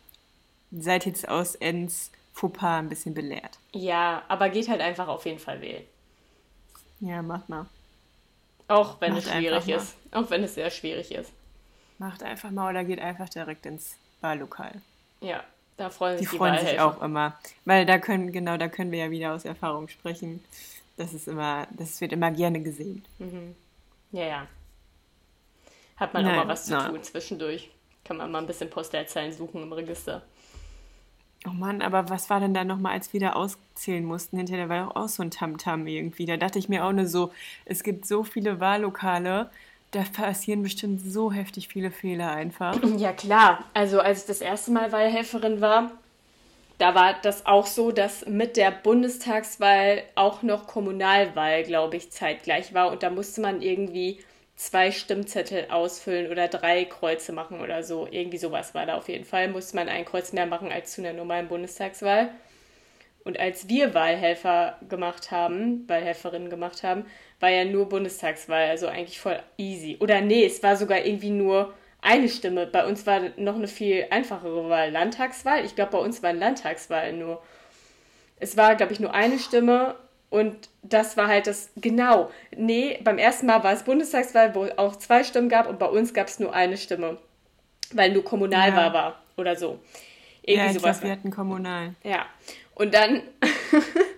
[0.71, 3.57] seid jetzt aus Ens Fauxpas ein bisschen belehrt.
[3.73, 5.83] Ja, aber geht halt einfach auf jeden Fall wählen.
[6.99, 7.65] Ja, macht mal.
[8.67, 9.95] Auch wenn macht es schwierig ist.
[10.11, 11.31] Auch wenn es sehr schwierig ist.
[11.97, 14.81] Macht einfach mal oder geht einfach direkt ins Wahllokal.
[15.21, 15.43] Ja,
[15.75, 17.37] da freuen sich die, die freuen sich auch immer.
[17.65, 20.43] Weil da können, genau, da können wir ja wieder aus Erfahrung sprechen.
[20.97, 23.03] Das ist immer, das wird immer gerne gesehen.
[23.17, 23.55] Mhm.
[24.11, 24.47] Ja, ja.
[25.97, 26.87] Hat man Nein, auch mal was zu na.
[26.89, 27.69] tun zwischendurch.
[28.05, 30.21] Kann man mal ein bisschen Postleitzahlen suchen im Register.
[31.47, 34.37] Oh Mann, aber was war denn da nochmal, als wir da auszählen mussten?
[34.37, 36.25] Hinterher war doch auch so ein Tamtam -Tam irgendwie.
[36.25, 37.31] Da dachte ich mir auch nur so,
[37.65, 39.49] es gibt so viele Wahllokale,
[39.91, 42.77] da passieren bestimmt so heftig viele Fehler einfach.
[42.97, 43.63] Ja, klar.
[43.73, 45.91] Also, als ich das erste Mal Wahlhelferin war,
[46.77, 52.73] da war das auch so, dass mit der Bundestagswahl auch noch Kommunalwahl, glaube ich, zeitgleich
[52.73, 52.91] war.
[52.91, 54.19] Und da musste man irgendwie
[54.59, 58.07] zwei Stimmzettel ausfüllen oder drei Kreuze machen oder so.
[58.11, 59.47] Irgendwie sowas war da auf jeden Fall.
[59.47, 62.29] Musste man ein Kreuz mehr machen als zu einer normalen Bundestagswahl.
[63.23, 67.05] Und als wir Wahlhelfer gemacht haben, Wahlhelferinnen gemacht haben,
[67.39, 69.95] war ja nur Bundestagswahl, also eigentlich voll easy.
[70.01, 72.67] Oder nee, es war sogar irgendwie nur eine Stimme.
[72.67, 75.63] Bei uns war noch eine viel einfachere Wahl, Landtagswahl.
[75.63, 77.41] Ich glaube, bei uns war Landtagswahl nur.
[78.41, 79.95] Es war, glaube ich, nur eine Stimme
[80.29, 82.29] und das war halt das, genau.
[82.55, 86.13] Nee, beim ersten Mal war es Bundestagswahl, wo auch zwei Stimmen gab und bei uns
[86.13, 87.17] gab es nur eine Stimme.
[87.91, 88.93] Weil nur Kommunalwahl ja.
[88.93, 89.79] war oder so.
[90.43, 90.99] Irgendwie ja, ich sowas.
[90.99, 91.95] Glaub, wir hatten Kommunal.
[92.03, 92.27] Ja.
[92.75, 93.23] Und dann.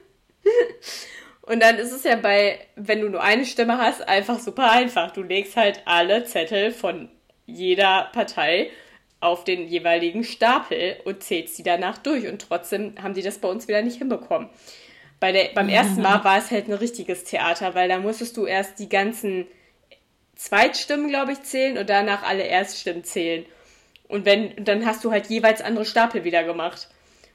[1.43, 5.12] und dann ist es ja bei, wenn du nur eine Stimme hast, einfach super einfach.
[5.12, 7.10] Du legst halt alle Zettel von
[7.45, 8.69] jeder Partei
[9.21, 12.28] auf den jeweiligen Stapel und zählst sie danach durch.
[12.28, 14.50] Und trotzdem haben die das bei uns wieder nicht hinbekommen.
[15.22, 18.48] Bei der, beim ersten Mal war es halt ein richtiges Theater, weil da musstest du
[18.48, 19.46] erst die ganzen
[20.36, 23.46] Zweitstimmen, glaube ich, zählen und danach alle Erststimmen zählen.
[24.08, 26.90] Und wenn, dann hast du halt jeweils andere Stapel wieder gemacht.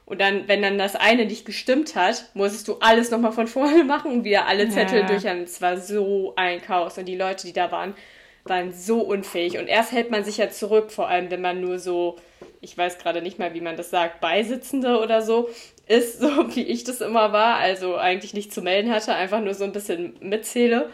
[0.05, 3.83] Und dann, wenn dann das eine nicht gestimmt hat, musstest du alles nochmal von vorne
[3.85, 5.07] machen und wieder alle Zettel ja.
[5.07, 5.23] durch.
[5.23, 6.97] Und es war so ein Chaos.
[6.97, 7.95] Und die Leute, die da waren,
[8.43, 9.59] waren so unfähig.
[9.59, 12.17] Und erst hält man sich ja zurück, vor allem wenn man nur so,
[12.59, 15.47] ich weiß gerade nicht mal, wie man das sagt, Beisitzende oder so
[15.87, 19.53] ist, so wie ich das immer war, also eigentlich nicht zu melden hatte, einfach nur
[19.53, 20.89] so ein bisschen mitzähle.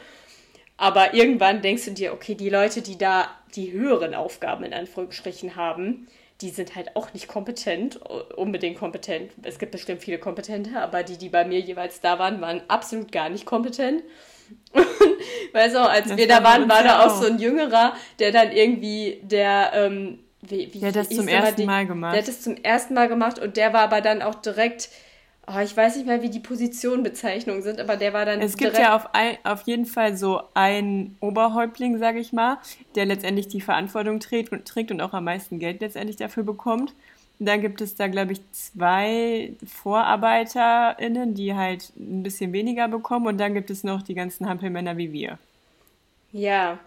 [0.78, 5.56] Aber irgendwann denkst du dir, okay, die Leute, die da die höheren Aufgaben in Anführungsstrichen
[5.56, 6.08] haben,
[6.42, 7.98] die sind halt auch nicht kompetent,
[8.36, 9.32] unbedingt kompetent.
[9.44, 13.12] Es gibt bestimmt viele kompetente, aber die, die bei mir jeweils da waren, waren absolut
[13.12, 14.04] gar nicht kompetent.
[15.54, 18.52] weißt du, als das wir da waren, war da auch so ein Jüngerer, der dann
[18.52, 22.14] irgendwie der ähm, wie, wie der hat das zum ersten die, Mal gemacht.
[22.14, 24.90] Der hat das zum ersten Mal gemacht und der war aber dann auch direkt,
[25.48, 28.42] oh, ich weiß nicht mehr, wie die Positionbezeichnungen sind, aber der war dann.
[28.42, 32.58] Es gibt ja auf, ein, auf jeden Fall so einen Oberhäuptling, sage ich mal,
[32.96, 36.94] der letztendlich die Verantwortung trägt und, trägt und auch am meisten Geld letztendlich dafür bekommt.
[37.40, 43.28] Und dann gibt es da, glaube ich, zwei VorarbeiterInnen, die halt ein bisschen weniger bekommen.
[43.28, 45.40] Und dann gibt es noch die ganzen Hampelmänner wie wir.
[46.32, 46.80] Ja,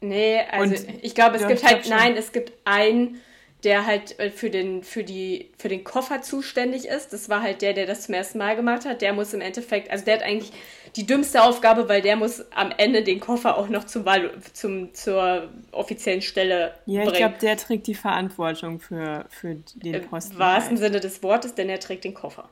[0.00, 3.20] Nee, also und ich glaube, es gibt halt, nein, es gibt einen,
[3.64, 7.12] der halt äh, für den, für, die, für den Koffer zuständig ist.
[7.12, 9.02] Das war halt der, der das zum ersten Mal gemacht hat.
[9.02, 10.52] Der muss im Endeffekt, also der hat eigentlich
[10.94, 14.04] die dümmste Aufgabe, weil der muss am Ende den Koffer auch noch zum,
[14.52, 17.06] zum, zur offiziellen Stelle ja, bringen.
[17.06, 20.34] Ja, ich glaube, der trägt die Verantwortung für, für den äh, Posten.
[20.34, 20.86] Im wahrsten halt.
[20.86, 22.48] Sinne des Wortes, denn er trägt den Koffer.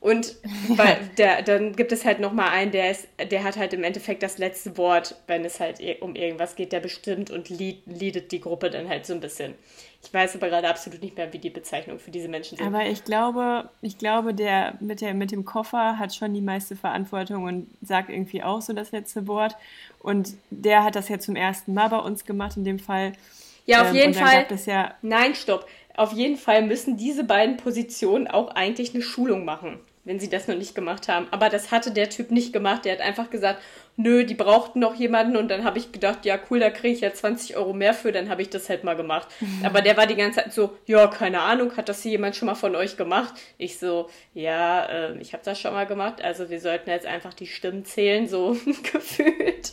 [0.00, 0.36] Und
[0.68, 4.22] weil der, dann gibt es halt nochmal einen, der ist, der hat halt im Endeffekt
[4.22, 8.40] das letzte Wort, wenn es halt um irgendwas geht, der bestimmt und lead, leadet die
[8.40, 9.54] Gruppe dann halt so ein bisschen.
[10.02, 12.66] Ich weiß aber gerade absolut nicht mehr, wie die Bezeichnung für diese Menschen sind.
[12.66, 16.76] Aber ich glaube, ich glaube, der mit, der mit dem Koffer hat schon die meiste
[16.76, 19.54] Verantwortung und sagt irgendwie auch so das letzte Wort.
[19.98, 23.12] Und der hat das ja zum ersten Mal bei uns gemacht, in dem Fall.
[23.66, 24.46] Ja, auf ähm, jeden Fall.
[24.64, 25.68] Ja Nein, stopp.
[25.94, 29.78] Auf jeden Fall müssen diese beiden Positionen auch eigentlich eine Schulung machen
[30.10, 31.28] wenn sie das noch nicht gemacht haben.
[31.30, 32.84] Aber das hatte der Typ nicht gemacht.
[32.84, 33.62] Der hat einfach gesagt,
[34.02, 35.36] nö, die brauchten noch jemanden.
[35.36, 38.12] Und dann habe ich gedacht, ja cool, da kriege ich ja 20 Euro mehr für.
[38.12, 39.28] Dann habe ich das halt mal gemacht.
[39.40, 39.64] Mhm.
[39.64, 42.46] Aber der war die ganze Zeit so, ja, keine Ahnung, hat das hier jemand schon
[42.46, 43.34] mal von euch gemacht?
[43.58, 46.22] Ich so, ja, äh, ich habe das schon mal gemacht.
[46.22, 48.56] Also wir sollten jetzt einfach die Stimmen zählen, so
[48.92, 49.72] gefühlt.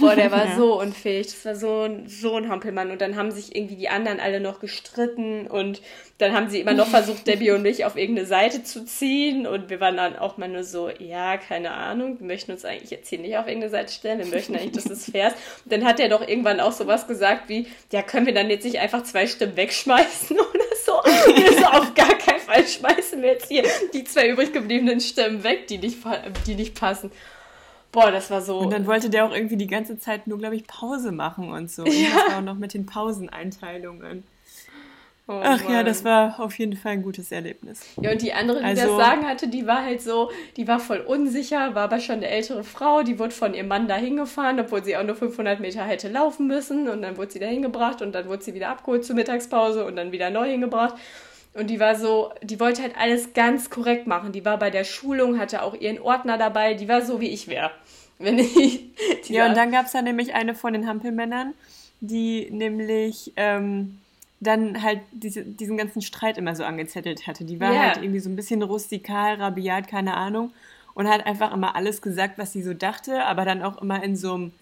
[0.00, 0.56] Boah, der war ja.
[0.56, 1.26] so unfähig.
[1.26, 2.90] Das war so ein, so ein Hampelmann.
[2.90, 5.82] Und dann haben sich irgendwie die anderen alle noch gestritten und
[6.18, 9.46] dann haben sie immer noch versucht, Debbie und mich auf irgendeine Seite zu ziehen.
[9.46, 12.90] Und wir waren dann auch mal nur so, ja, keine Ahnung, wir möchten uns eigentlich
[12.90, 14.18] jetzt hier nicht auf irgendeine Seite stellen.
[14.18, 15.36] Wir möchten eigentlich, dass es fair ist.
[15.64, 18.64] Und dann hat er doch irgendwann auch sowas gesagt wie, ja, können wir dann jetzt
[18.64, 20.92] nicht einfach zwei Stimmen wegschmeißen oder so?
[21.34, 25.44] wir so auf gar keinen Fall schmeißen wir jetzt hier die zwei übrig gebliebenen Stimmen
[25.44, 25.98] weg, die nicht,
[26.46, 27.10] die nicht passen.
[27.92, 28.58] Boah, das war so.
[28.58, 31.70] Und dann wollte der auch irgendwie die ganze Zeit nur, glaube ich, Pause machen und
[31.70, 31.82] so.
[31.82, 32.08] Und ja.
[32.14, 34.24] das war auch noch mit den Pauseneinteilungen.
[35.32, 35.72] Oh, Ach Mann.
[35.72, 37.80] ja, das war auf jeden Fall ein gutes Erlebnis.
[38.02, 40.78] Ja, und die andere, die also, das Sagen hatte, die war halt so, die war
[40.78, 44.60] voll unsicher, war aber schon eine ältere Frau, die wurde von ihrem Mann da hingefahren,
[44.60, 46.86] obwohl sie auch nur 500 Meter hätte laufen müssen.
[46.88, 49.96] Und dann wurde sie da hingebracht und dann wurde sie wieder abgeholt zur Mittagspause und
[49.96, 50.96] dann wieder neu hingebracht.
[51.54, 54.32] Und die war so, die wollte halt alles ganz korrekt machen.
[54.32, 57.48] Die war bei der Schulung, hatte auch ihren Ordner dabei, die war so, wie ich
[57.48, 57.70] wäre.
[58.18, 58.80] Wenn ich.
[59.28, 61.54] Ja, und dann gab es da nämlich eine von den Hampelmännern,
[62.00, 63.98] die nämlich ähm,
[64.42, 67.44] dann halt diese, diesen ganzen Streit immer so angezettelt hatte.
[67.44, 67.82] Die war yeah.
[67.82, 70.52] halt irgendwie so ein bisschen rustikal, rabiat, keine Ahnung.
[70.94, 74.14] Und hat einfach immer alles gesagt, was sie so dachte, aber dann auch immer in
[74.14, 74.52] so einem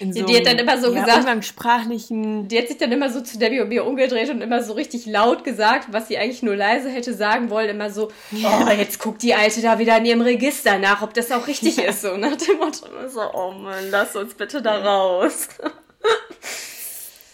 [0.00, 2.46] in so die hat dann immer so ja, gesagt, umgangssprachlichen.
[2.46, 5.06] Die hat sich dann immer so zu Debbie und mir umgedreht und immer so richtig
[5.06, 7.68] laut gesagt, was sie eigentlich nur leise hätte sagen wollen.
[7.70, 11.32] Immer so, oh, jetzt guckt die Alte da wieder in ihrem Register nach, ob das
[11.32, 11.86] auch richtig ja.
[11.86, 12.02] ist.
[12.02, 15.48] So nach dem Motto, so, oh Mann, lass uns bitte da raus.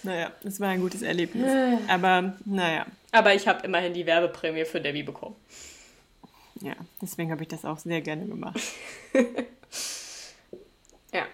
[0.05, 1.51] Naja, es war ein gutes Erlebnis.
[1.88, 2.87] Aber naja.
[3.11, 5.37] Aber ich habe immerhin die Werbeprämie für Debbie bekommen.
[6.61, 8.61] Ja, deswegen habe ich das auch sehr gerne gemacht.
[11.12, 11.27] ja.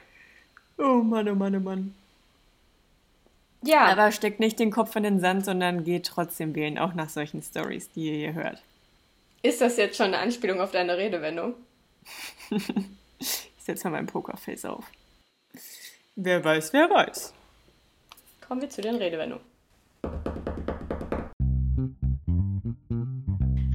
[0.78, 1.94] Oh Mann, oh Mann, oh Mann.
[3.62, 3.86] Ja.
[3.86, 7.42] Aber steckt nicht den Kopf in den Sand, sondern geht trotzdem wählen, auch nach solchen
[7.42, 8.62] Stories, die ihr hier hört.
[9.42, 11.54] Ist das jetzt schon eine Anspielung auf deine Redewendung?
[13.18, 14.84] ich setze mal mein Pokerface auf.
[16.16, 17.34] Wer weiß, wer weiß.
[18.50, 19.44] Kommen wir zu den Redewendungen.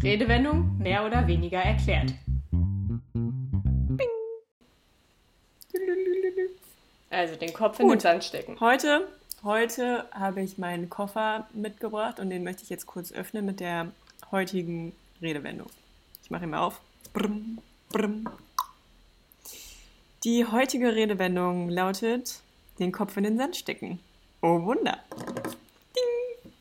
[0.03, 2.13] Redewendung mehr oder weniger erklärt.
[7.09, 7.95] Also den Kopf in Gut.
[7.95, 8.59] den Sand stecken.
[8.59, 9.07] Heute,
[9.45, 13.93] heute habe ich meinen Koffer mitgebracht und den möchte ich jetzt kurz öffnen mit der
[14.29, 15.69] heutigen Redewendung.
[16.21, 16.81] Ich mache ihn mal auf.
[17.13, 18.27] Brm, brm.
[20.25, 22.41] Die heutige Redewendung lautet:
[22.79, 24.01] den Kopf in den Sand stecken.
[24.45, 24.99] Oh Wunder.
[25.95, 26.51] Ding.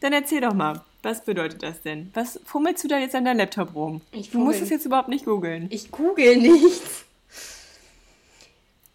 [0.00, 2.10] Dann erzähl doch mal, was bedeutet das denn?
[2.12, 4.00] Was fummelst du da jetzt an deinem Laptop rum?
[4.10, 5.68] Ich du musst es jetzt überhaupt nicht googeln.
[5.70, 7.04] Ich google nichts.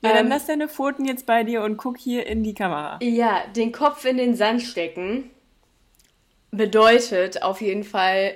[0.02, 3.00] Ja, dann ähm, lass deine Pfoten jetzt bei dir und guck hier in die Kamera.
[3.02, 5.32] Ja, den Kopf in den Sand stecken
[6.52, 8.36] bedeutet auf jeden Fall,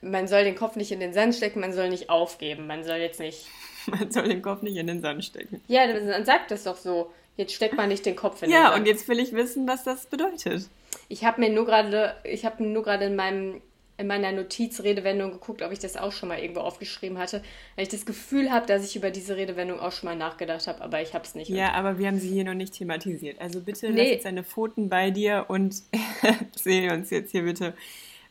[0.00, 2.68] man soll den Kopf nicht in den Sand stecken, man soll nicht aufgeben.
[2.68, 3.48] Man soll jetzt nicht.
[3.86, 5.60] Man soll den Kopf nicht in den Sand stecken.
[5.68, 7.12] Ja, dann sagt das doch so.
[7.36, 8.64] Jetzt steckt man nicht den Kopf in den Sand.
[8.64, 10.68] Ja, und jetzt will ich wissen, was das bedeutet.
[11.08, 13.60] Ich habe mir nur gerade, ich habe nur gerade in meinem
[13.96, 17.42] in meiner Notizredewendung geguckt, ob ich das auch schon mal irgendwo aufgeschrieben hatte,
[17.76, 20.82] weil ich das Gefühl habe, dass ich über diese Redewendung auch schon mal nachgedacht habe,
[20.82, 21.48] aber ich habe es nicht.
[21.48, 23.40] Ja, aber wir haben sie hier noch nicht thematisiert.
[23.40, 24.00] Also bitte nee.
[24.00, 25.82] lass jetzt deine Pfoten bei dir und
[26.56, 27.74] sehen uns jetzt hier bitte,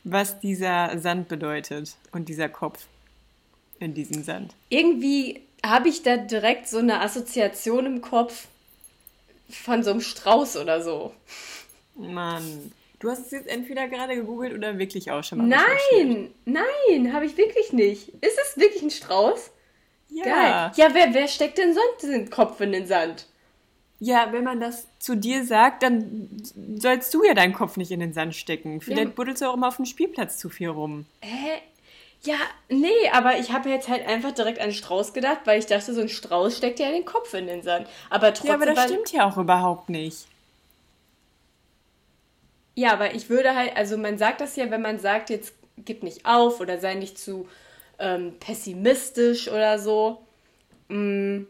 [0.04, 2.86] was dieser Sand bedeutet und dieser Kopf
[3.80, 4.54] in diesem Sand.
[4.68, 8.48] Irgendwie habe ich da direkt so eine Assoziation im Kopf
[9.48, 11.14] von so einem Strauß oder so.
[11.96, 12.72] Mann.
[12.98, 17.26] Du hast es jetzt entweder gerade gegoogelt oder wirklich auch schon mal Nein, nein, habe
[17.26, 18.08] ich wirklich nicht.
[18.08, 19.50] Ist es wirklich ein Strauß?
[20.08, 20.24] Ja.
[20.24, 20.72] Geil.
[20.76, 23.26] Ja, wer, wer steckt denn sonst den Kopf in den Sand?
[23.98, 26.28] Ja, wenn man das zu dir sagt, dann
[26.76, 28.80] sollst du ja deinen Kopf nicht in den Sand stecken.
[28.80, 29.14] Vielleicht ja.
[29.14, 31.06] buddelst du auch immer auf dem Spielplatz zu viel rum.
[31.20, 31.60] Hä?
[32.24, 32.36] Ja,
[32.70, 36.00] nee, aber ich habe jetzt halt einfach direkt an Strauß gedacht, weil ich dachte, so
[36.00, 37.86] ein Strauß steckt ja den Kopf in den Sand.
[38.08, 38.48] Aber trotzdem.
[38.48, 40.26] Ja, aber das stimmt ja auch überhaupt nicht.
[42.74, 46.02] Ja, aber ich würde halt, also man sagt das ja, wenn man sagt, jetzt gib
[46.02, 47.46] nicht auf oder sei nicht zu
[47.98, 50.24] ähm, pessimistisch oder so.
[50.88, 51.42] Mm,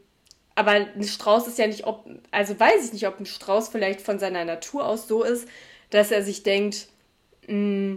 [0.57, 4.01] aber ein Strauß ist ja nicht, ob, also weiß ich nicht, ob ein Strauß vielleicht
[4.01, 5.49] von seiner Natur aus so ist,
[5.91, 6.89] dass er sich denkt,
[7.47, 7.97] mm,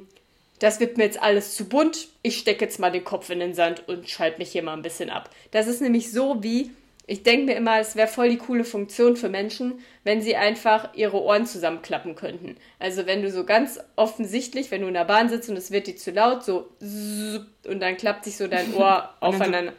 [0.60, 3.54] das wird mir jetzt alles zu bunt, ich stecke jetzt mal den Kopf in den
[3.54, 5.30] Sand und schalte mich hier mal ein bisschen ab.
[5.52, 6.72] Das ist nämlich so wie,
[7.10, 10.94] ich denke mir immer, es wäre voll die coole Funktion für Menschen, wenn sie einfach
[10.94, 12.58] ihre Ohren zusammenklappen könnten.
[12.80, 15.88] Also wenn du so ganz offensichtlich, wenn du in der Bahn sitzt und es wird
[15.88, 19.74] dir zu laut, so und dann klappt sich so dein Ohr aufeinander.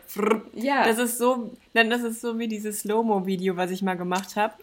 [0.54, 0.84] ja.
[0.84, 4.54] Das ist so, das ist so wie dieses Slow-Mo-Video, was ich mal gemacht habe.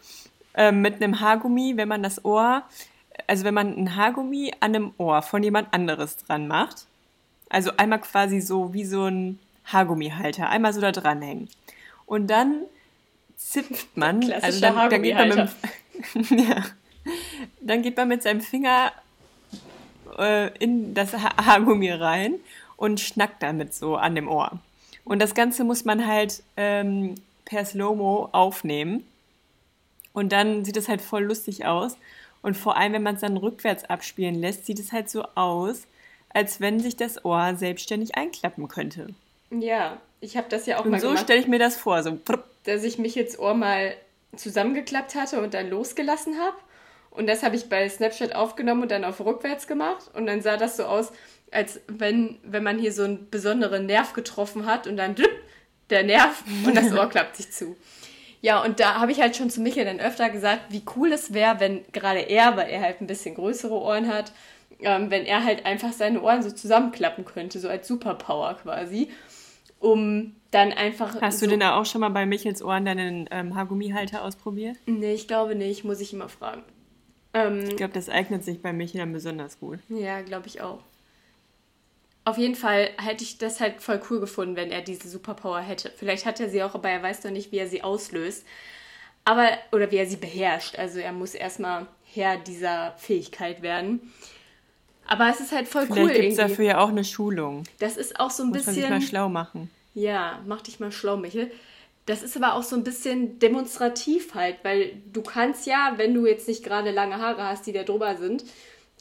[0.55, 2.63] Äh, mit einem Haargummi, wenn man das Ohr,
[3.27, 6.87] also wenn man ein Haargummi an einem Ohr von jemand anderes dran macht,
[7.49, 11.49] also einmal quasi so wie so ein Haargummihalter, einmal so da dranhängen.
[12.05, 12.63] Und dann
[13.35, 15.49] zipft man, also dann, dann, geht man mit,
[16.47, 16.63] ja,
[17.61, 18.91] dann geht man mit seinem Finger
[20.17, 22.35] äh, in das Haargummi rein
[22.77, 24.59] und schnackt damit so an dem Ohr.
[25.03, 29.05] Und das Ganze muss man halt ähm, per Slow-Mo aufnehmen.
[30.13, 31.97] Und dann sieht es halt voll lustig aus.
[32.45, 35.87] Und vor allem, wenn man es dann rückwärts abspielen lässt, sieht es halt so aus,
[36.29, 39.07] als wenn sich das Ohr selbstständig einklappen könnte.
[39.49, 41.21] Ja, ich habe das ja auch und mal so gemacht.
[41.21, 42.19] So stelle ich mir das vor, so
[42.65, 43.95] dass ich mich jetzt Ohr mal
[44.35, 46.55] zusammengeklappt hatte und dann losgelassen habe.
[47.09, 50.11] Und das habe ich bei Snapchat aufgenommen und dann auf rückwärts gemacht.
[50.13, 51.13] Und dann sah das so aus,
[51.49, 55.15] als wenn, wenn man hier so einen besonderen Nerv getroffen hat und dann
[55.89, 57.75] der Nerv und das Ohr klappt sich zu.
[58.45, 61.33] Ja, und da habe ich halt schon zu Michael dann öfter gesagt, wie cool es
[61.33, 64.33] wäre, wenn gerade er, weil er halt ein bisschen größere Ohren hat,
[64.81, 69.09] ähm, wenn er halt einfach seine Ohren so zusammenklappen könnte, so als Superpower quasi
[69.79, 71.19] um dann einfach.
[71.19, 74.77] Hast so du denn da auch schon mal bei Michels Ohren deinen ähm, Haargummihalter ausprobiert?
[74.85, 76.61] Nee, ich glaube nicht, muss ich immer fragen.
[77.33, 79.79] Ähm, ich glaube, das eignet sich bei Michel dann besonders gut.
[79.89, 80.83] Ja, glaube ich auch.
[82.25, 85.91] Auf jeden Fall hätte ich das halt voll cool gefunden, wenn er diese Superpower hätte.
[85.95, 88.45] Vielleicht hat er sie auch, aber er weiß doch nicht, wie er sie auslöst.
[89.25, 90.77] Aber, oder wie er sie beherrscht.
[90.77, 94.11] Also er muss erstmal Herr dieser Fähigkeit werden.
[95.07, 96.09] Aber es ist halt voll Vielleicht cool.
[96.09, 97.63] Vielleicht gibt es dafür ja auch eine Schulung.
[97.77, 98.81] Das ist auch so ein Muss bisschen.
[98.81, 99.69] Man sich mal schlau machen.
[99.93, 101.51] Ja, mach dich mal schlau, Michel.
[102.07, 106.25] Das ist aber auch so ein bisschen demonstrativ halt, weil du kannst ja, wenn du
[106.25, 108.43] jetzt nicht gerade lange Haare hast, die da drüber sind,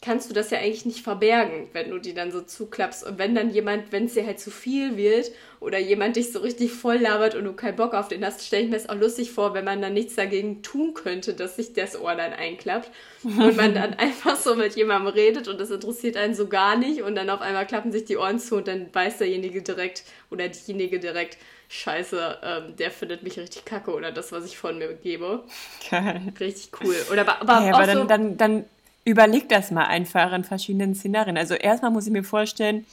[0.05, 3.05] kannst du das ja eigentlich nicht verbergen, wenn du die dann so zuklappst.
[3.05, 6.40] Und wenn dann jemand, wenn es dir halt zu viel wird oder jemand dich so
[6.40, 9.01] richtig voll labert und du keinen Bock auf den hast, stelle ich mir das auch
[9.01, 12.90] lustig vor, wenn man dann nichts dagegen tun könnte, dass sich das Ohr dann einklappt
[13.23, 17.01] und man dann einfach so mit jemandem redet und das interessiert einen so gar nicht
[17.01, 20.49] und dann auf einmal klappen sich die Ohren zu und dann weiß derjenige direkt oder
[20.49, 24.93] diejenige direkt, Scheiße, ähm, der findet mich richtig kacke oder das, was ich von mir
[24.95, 25.45] gebe.
[25.90, 26.21] Geil.
[26.38, 26.95] Richtig cool.
[27.11, 28.64] Oder aber, aber, ja, aber dann, so dann, dann
[29.05, 31.37] überleg das mal einfach in verschiedenen Szenarien.
[31.37, 32.87] Also erstmal muss ich mir vorstellen,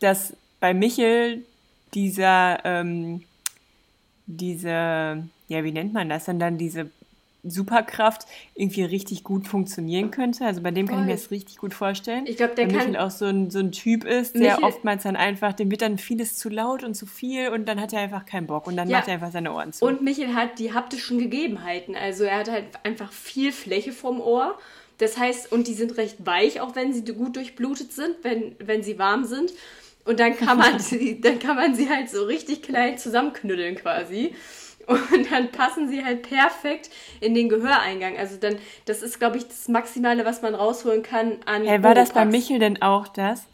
[0.00, 1.44] dass bei Michel
[1.94, 3.24] dieser, ähm,
[4.26, 4.68] diese,
[5.48, 6.90] ja, wie nennt man das denn dann, diese
[7.44, 10.44] Superkraft irgendwie richtig gut funktionieren könnte.
[10.44, 10.96] Also bei dem Voll.
[10.96, 12.26] kann ich mir das richtig gut vorstellen.
[12.26, 14.64] Ich glaube, der Weil kann Michel auch so ein, so ein Typ ist, der Michel
[14.64, 17.92] oftmals dann einfach, dem wird dann vieles zu laut und zu viel und dann hat
[17.92, 18.98] er einfach keinen Bock und dann ja.
[18.98, 19.84] macht er einfach seine Ohren zu.
[19.84, 21.94] Und Michel hat die haptischen Gegebenheiten.
[21.94, 24.58] Also er hat halt einfach viel Fläche vom Ohr
[24.98, 28.82] das heißt, und die sind recht weich, auch wenn sie gut durchblutet sind, wenn, wenn
[28.82, 29.52] sie warm sind.
[30.04, 34.34] Und dann kann man sie, dann kann man sie halt so richtig klein zusammenknüddeln quasi.
[34.86, 36.88] Und dann passen sie halt perfekt
[37.20, 38.16] in den Gehöreingang.
[38.16, 38.56] Also dann,
[38.86, 41.64] das ist, glaube ich, das Maximale, was man rausholen kann an.
[41.64, 43.44] Hey, war das bei Michel denn auch das?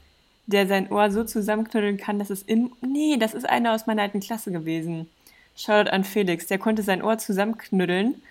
[0.46, 2.72] Der sein Ohr so zusammenknüddeln kann, dass es im.
[2.82, 5.08] Nee, das ist einer aus meiner alten Klasse gewesen.
[5.56, 6.46] Shoutout an Felix.
[6.46, 8.22] Der konnte sein Ohr zusammenknüddeln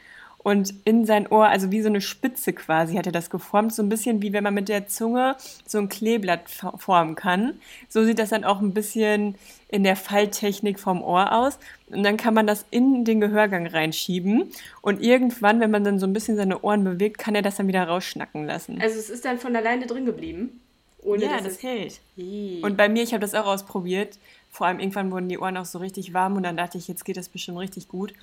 [0.44, 3.74] und in sein Ohr, also wie so eine Spitze quasi, hat er das geformt.
[3.74, 7.60] So ein bisschen wie wenn man mit der Zunge so ein Kleeblatt formen kann.
[7.88, 9.36] So sieht das dann auch ein bisschen
[9.70, 11.58] in der Falltechnik vom Ohr aus.
[11.88, 14.52] Und dann kann man das in den Gehörgang reinschieben.
[14.82, 17.70] Und irgendwann, wenn man dann so ein bisschen seine Ohren bewegt, kann er das dann
[17.70, 18.82] wieder rausschnacken lassen.
[18.82, 20.60] Also es ist dann von alleine drin geblieben?
[21.02, 22.00] Ohne ja, das hält.
[22.18, 24.18] Und bei mir, ich habe das auch ausprobiert.
[24.52, 27.06] Vor allem irgendwann wurden die Ohren auch so richtig warm und dann dachte ich, jetzt
[27.06, 28.14] geht das bestimmt richtig gut.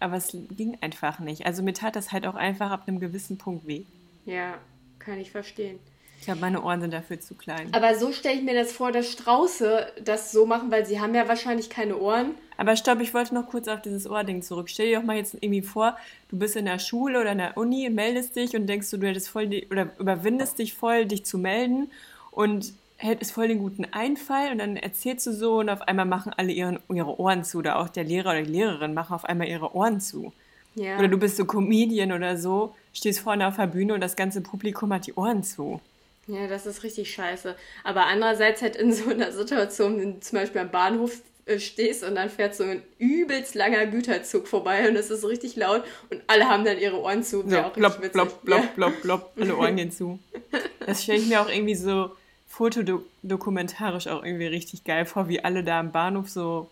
[0.00, 1.46] Aber es ging einfach nicht.
[1.46, 3.84] Also mir tat das halt auch einfach ab einem gewissen Punkt weh.
[4.24, 4.58] Ja,
[4.98, 5.78] kann ich verstehen.
[6.18, 7.68] Ich glaube, meine Ohren sind dafür zu klein.
[7.72, 11.14] Aber so stelle ich mir das vor, dass Strauße das so machen, weil sie haben
[11.14, 12.34] ja wahrscheinlich keine Ohren.
[12.56, 14.68] Aber stopp, ich wollte noch kurz auf dieses Ohrding zurück.
[14.68, 15.96] Stell dir doch mal jetzt irgendwie vor,
[16.28, 19.06] du bist in der Schule oder in der Uni, meldest dich und denkst du, du
[19.06, 21.88] hättest voll die, oder überwindest dich voll, dich zu melden
[22.32, 26.32] und hättest voll den guten Einfall und dann erzählst du so und auf einmal machen
[26.36, 29.48] alle ihren, ihre Ohren zu oder auch der Lehrer oder die Lehrerin machen auf einmal
[29.48, 30.32] ihre Ohren zu.
[30.74, 30.98] Ja.
[30.98, 34.40] Oder du bist so Comedian oder so, stehst vorne auf der Bühne und das ganze
[34.40, 35.80] Publikum hat die Ohren zu.
[36.26, 37.56] Ja, das ist richtig scheiße.
[37.84, 42.04] Aber andererseits halt in so einer Situation, wenn du zum Beispiel am Bahnhof äh, stehst
[42.04, 46.20] und dann fährt so ein übelst langer Güterzug vorbei und es ist richtig laut und
[46.26, 47.48] alle haben dann ihre Ohren zu.
[47.48, 48.68] So, auch blopp, blopp, blopp, Ja.
[48.74, 50.18] blopp, blopp, alle Ohren gehen zu.
[50.86, 52.10] Das stelle ich mir auch irgendwie so
[52.48, 56.68] fotodokumentarisch auch irgendwie richtig geil vor, wie alle da am Bahnhof so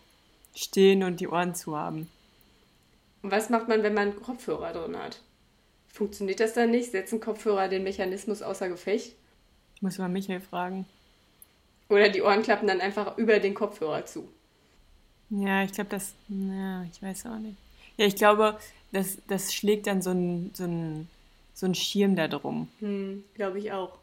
[0.55, 2.09] stehen und die Ohren zu haben.
[3.23, 5.21] Und was macht man, wenn man Kopfhörer drin hat?
[5.89, 6.91] Funktioniert das dann nicht?
[6.91, 9.15] Setzen Kopfhörer den Mechanismus außer Gefecht?
[9.81, 10.87] Muss man Michael fragen.
[11.89, 14.29] Oder die Ohren klappen dann einfach über den Kopfhörer zu?
[15.31, 16.15] Ja, ich glaube, das.
[16.29, 17.57] Ja, ich weiß auch nicht.
[17.97, 18.59] Ja, ich glaube,
[18.93, 21.09] das, das schlägt dann so ein, so ein,
[21.55, 22.69] so ein Schirm da drum.
[22.81, 23.99] Hm, glaube ich auch.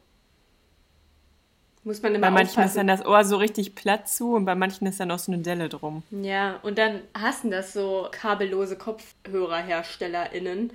[1.84, 2.78] Muss man immer Bei manchen ist aufpassen.
[2.78, 5.42] dann das Ohr so richtig platt zu und bei manchen ist dann auch so eine
[5.42, 6.04] Delle drum.
[6.12, 10.72] Ja, und dann hassen das so kabellose KopfhörerherstellerInnen,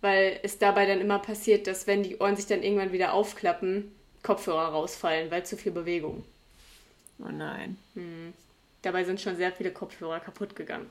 [0.00, 3.92] weil es dabei dann immer passiert, dass wenn die Ohren sich dann irgendwann wieder aufklappen,
[4.22, 6.24] Kopfhörer rausfallen, weil zu viel Bewegung.
[7.18, 7.76] Oh nein,
[8.82, 10.90] Dabei sind schon sehr viele Kopfhörer kaputt gegangen.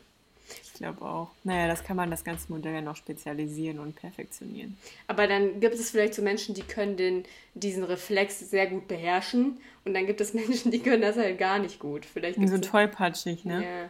[0.63, 1.29] Ich glaube auch.
[1.43, 4.77] Naja, das kann man das ganze Modell ja noch spezialisieren und perfektionieren.
[5.07, 7.23] Aber dann gibt es vielleicht so Menschen, die können den,
[7.53, 11.59] diesen Reflex sehr gut beherrschen und dann gibt es Menschen, die können das halt gar
[11.59, 12.05] nicht gut.
[12.05, 13.63] Vielleicht So tollpatschig, ne?
[13.63, 13.89] ja.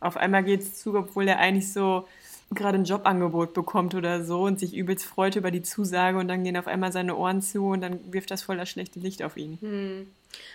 [0.00, 2.06] Auf einmal geht es zu, obwohl er eigentlich so
[2.54, 6.44] gerade ein Jobangebot bekommt oder so und sich übelst freut über die Zusage und dann
[6.44, 9.36] gehen auf einmal seine Ohren zu und dann wirft das voll das schlechte Licht auf
[9.36, 10.06] ihn.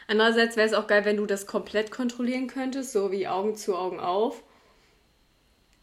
[0.08, 3.76] Andererseits wäre es auch geil, wenn du das komplett kontrollieren könntest, so wie Augen zu,
[3.76, 4.42] Augen auf.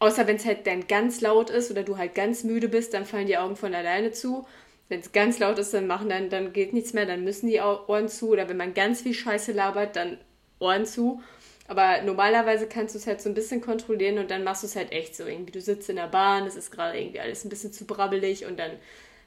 [0.01, 3.05] Außer wenn es halt dann ganz laut ist oder du halt ganz müde bist, dann
[3.05, 4.47] fallen die Augen von alleine zu.
[4.89, 7.59] Wenn es ganz laut ist, dann machen dann, dann geht nichts mehr, dann müssen die
[7.59, 8.29] Ohren zu.
[8.29, 10.17] Oder wenn man ganz viel Scheiße labert, dann
[10.57, 11.21] Ohren zu.
[11.67, 14.75] Aber normalerweise kannst du es halt so ein bisschen kontrollieren und dann machst du es
[14.75, 15.27] halt echt so.
[15.27, 18.47] Irgendwie, du sitzt in der Bahn, es ist gerade irgendwie alles ein bisschen zu brabbelig
[18.47, 18.71] und dann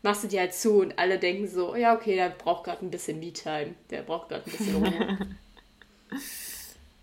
[0.03, 2.91] machst du die halt zu und alle denken so, ja, okay, der braucht gerade ein
[2.91, 3.77] bisschen Me-Time.
[3.91, 5.19] Der braucht gerade ein bisschen Ruhe.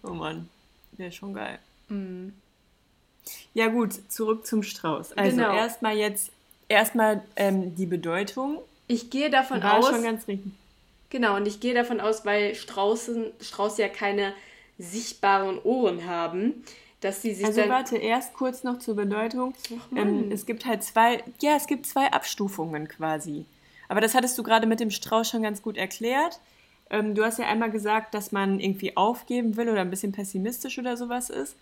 [0.03, 0.49] Oh Mann,
[0.93, 1.59] wäre schon geil.
[3.53, 5.13] Ja gut, zurück zum Strauß.
[5.13, 5.55] Also Genau.
[5.55, 6.31] erstmal jetzt,
[6.69, 8.59] erstmal ähm, die Bedeutung.
[8.87, 10.51] Ich gehe davon War aus, schon ganz richtig.
[11.09, 14.33] genau, und ich gehe davon aus, weil Straußen, Strauße ja keine
[14.77, 16.63] sichtbaren Ohren haben,
[17.01, 19.53] dass sie sich Also warte, erst kurz noch zur Bedeutung.
[19.95, 23.45] Ähm, es gibt halt zwei, ja, es gibt zwei Abstufungen quasi.
[23.89, 26.39] Aber das hattest du gerade mit dem Strauß schon ganz gut erklärt.
[26.89, 30.77] Ähm, du hast ja einmal gesagt, dass man irgendwie aufgeben will oder ein bisschen pessimistisch
[30.77, 31.55] oder sowas ist.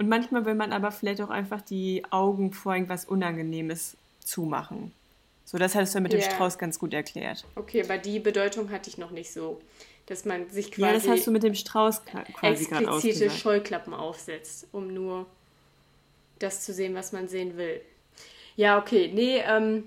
[0.00, 4.94] Und manchmal will man aber vielleicht auch einfach die Augen vor irgendwas Unangenehmes zumachen.
[5.44, 6.30] So, das hattest du mit dem Ja.
[6.30, 7.44] Strauß ganz gut erklärt.
[7.54, 9.60] Okay, aber die Bedeutung hatte ich noch nicht so,
[10.06, 12.00] dass man sich Ja, das quasi hast du mit dem Strauß
[12.32, 13.28] quasi explizite.
[13.28, 15.26] Scheuklappen aufsetzt, um nur
[16.38, 17.82] das zu sehen, was man sehen will.
[18.56, 19.84] Ja, okay, nee, ähm,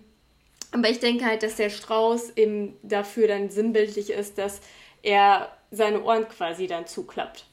[0.69, 4.61] aber ich denke halt, dass der Strauß eben dafür dann sinnbildlich ist, dass
[5.01, 7.47] er seine Ohren quasi dann zuklappt.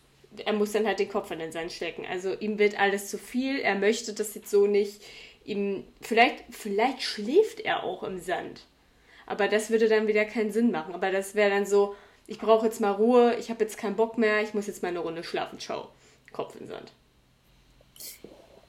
[0.44, 2.06] Er muss dann halt den Kopf in den Sand stecken.
[2.08, 5.02] Also ihm wird alles zu viel, er möchte das jetzt so nicht.
[5.44, 8.66] Ihm, vielleicht, vielleicht schläft er auch im Sand.
[9.26, 10.94] Aber das würde dann wieder keinen Sinn machen.
[10.94, 11.94] Aber das wäre dann so,
[12.26, 14.88] ich brauche jetzt mal Ruhe, ich habe jetzt keinen Bock mehr, ich muss jetzt mal
[14.88, 15.58] eine Runde schlafen.
[15.58, 15.88] Ciao.
[16.32, 16.92] Kopf in den Sand.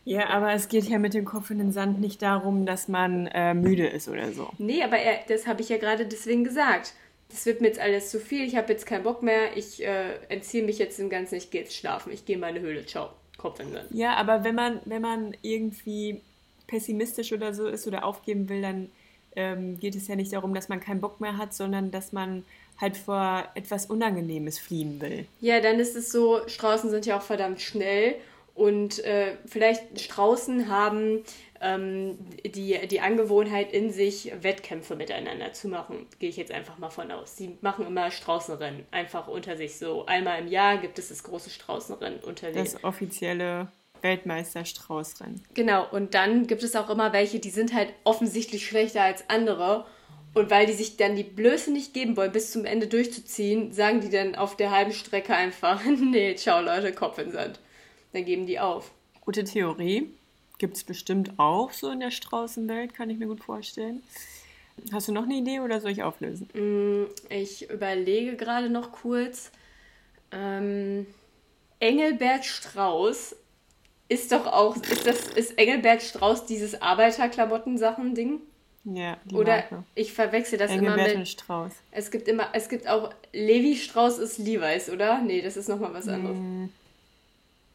[0.03, 3.28] Ja, aber es geht ja mit dem Kopf in den Sand nicht darum, dass man
[3.28, 4.49] äh, müde ist oder so.
[4.57, 6.93] Nee, aber er, das habe ich ja gerade deswegen gesagt.
[7.32, 10.16] Das wird mir jetzt alles zu viel, ich habe jetzt keinen Bock mehr, ich äh,
[10.30, 13.10] entziehe mich jetzt dem Ganzen, ich gehe jetzt schlafen, ich gehe in meine Höhle, ciao.
[13.38, 13.86] Kopf in den.
[13.90, 16.22] Ja, aber wenn man, wenn man irgendwie
[16.68, 18.90] pessimistisch oder so ist oder aufgeben will, dann
[19.36, 22.46] ähm, geht es ja nicht darum, dass man keinen Bock mehr hat, sondern dass man
[22.80, 25.26] halt vor etwas Unangenehmes fliehen will.
[25.40, 28.16] Ja, dann ist es so, Straußen sind ja auch verdammt schnell
[28.56, 31.24] und äh, vielleicht Straußen haben
[31.62, 36.07] ähm, die, die Angewohnheit in sich, Wettkämpfe miteinander zu machen.
[36.20, 37.38] Gehe ich jetzt einfach mal von aus.
[37.38, 40.05] Sie machen immer Straußenrennen, einfach unter sich so.
[40.05, 42.74] Einmal im Jahr gibt es das große Straußenrennen unter sich.
[42.74, 43.70] Das offizielle
[44.01, 45.43] Weltmeister-Straußrennen.
[45.53, 49.86] Genau, und dann gibt es auch immer welche, die sind halt offensichtlich schlechter als andere.
[50.34, 53.99] Und weil die sich dann die Blöße nicht geben wollen, bis zum Ende durchzuziehen, sagen
[53.99, 57.59] die dann auf der halben Strecke einfach, nee, ciao Leute, Kopf in Sand.
[58.14, 58.91] Dann geben die auf.
[59.22, 60.09] Gute Theorie.
[60.62, 64.03] Gibt es bestimmt auch so in der Straußenwelt, kann ich mir gut vorstellen.
[64.93, 66.47] Hast du noch eine Idee oder soll ich auflösen?
[66.53, 69.49] Mm, Ich überlege gerade noch kurz.
[70.32, 71.07] Ähm,
[71.80, 73.36] Engelbert Strauß
[74.07, 78.41] ist doch auch, ist das, ist Engelbert Strauß dieses Arbeiterklamotten-Sachen-Ding?
[78.84, 79.84] Ja, die Oder Marke.
[79.95, 81.28] ich verwechsel das immer Engelbert und mit.
[81.28, 81.72] Strauß.
[81.89, 85.22] Es gibt immer, es gibt auch Levi Strauß ist Levi's, oder?
[85.22, 86.38] Nee, das ist nochmal was anderes.
[86.38, 86.66] Mm,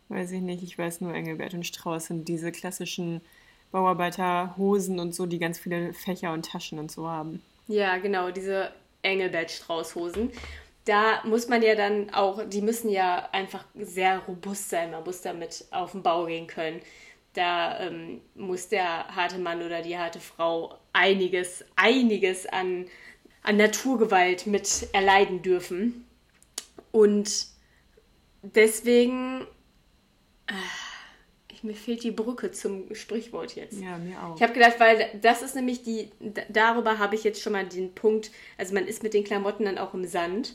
[0.09, 3.21] Weiß ich nicht, ich weiß nur, Engelbert und Strauß sind diese klassischen
[3.73, 7.43] Bauarbeiterhosen und so, die ganz viele Fächer und Taschen und so haben.
[7.67, 8.71] Ja, genau, diese
[9.03, 10.31] Engelbert Strauß-Hosen.
[10.85, 14.93] Da muss man ja dann auch, die müssen ja einfach sehr robust sein.
[14.93, 16.81] Man muss damit auf den Bau gehen können.
[17.33, 22.87] Da ähm, muss der harte Mann oder die harte Frau einiges, einiges an,
[23.43, 26.07] an Naturgewalt mit erleiden dürfen.
[26.93, 27.49] Und
[28.43, 29.45] deswegen,
[31.63, 33.81] mir fehlt die Brücke zum Sprichwort jetzt.
[33.81, 34.37] Ja, mir auch.
[34.37, 36.11] Ich habe gedacht, weil das ist nämlich die,
[36.49, 39.79] darüber habe ich jetzt schon mal den Punkt, also man ist mit den Klamotten dann
[39.79, 40.55] auch im Sand,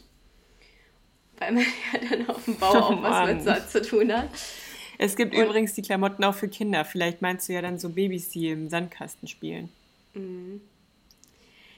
[1.38, 1.64] weil man
[1.94, 3.36] ja dann auf dem Bau Oh auch was Mann.
[3.36, 4.30] mit Sand zu tun hat.
[4.98, 6.86] Es gibt Und- übrigens die Klamotten auch für Kinder.
[6.86, 9.70] Vielleicht meinst du ja dann so Babys, die im Sandkasten spielen.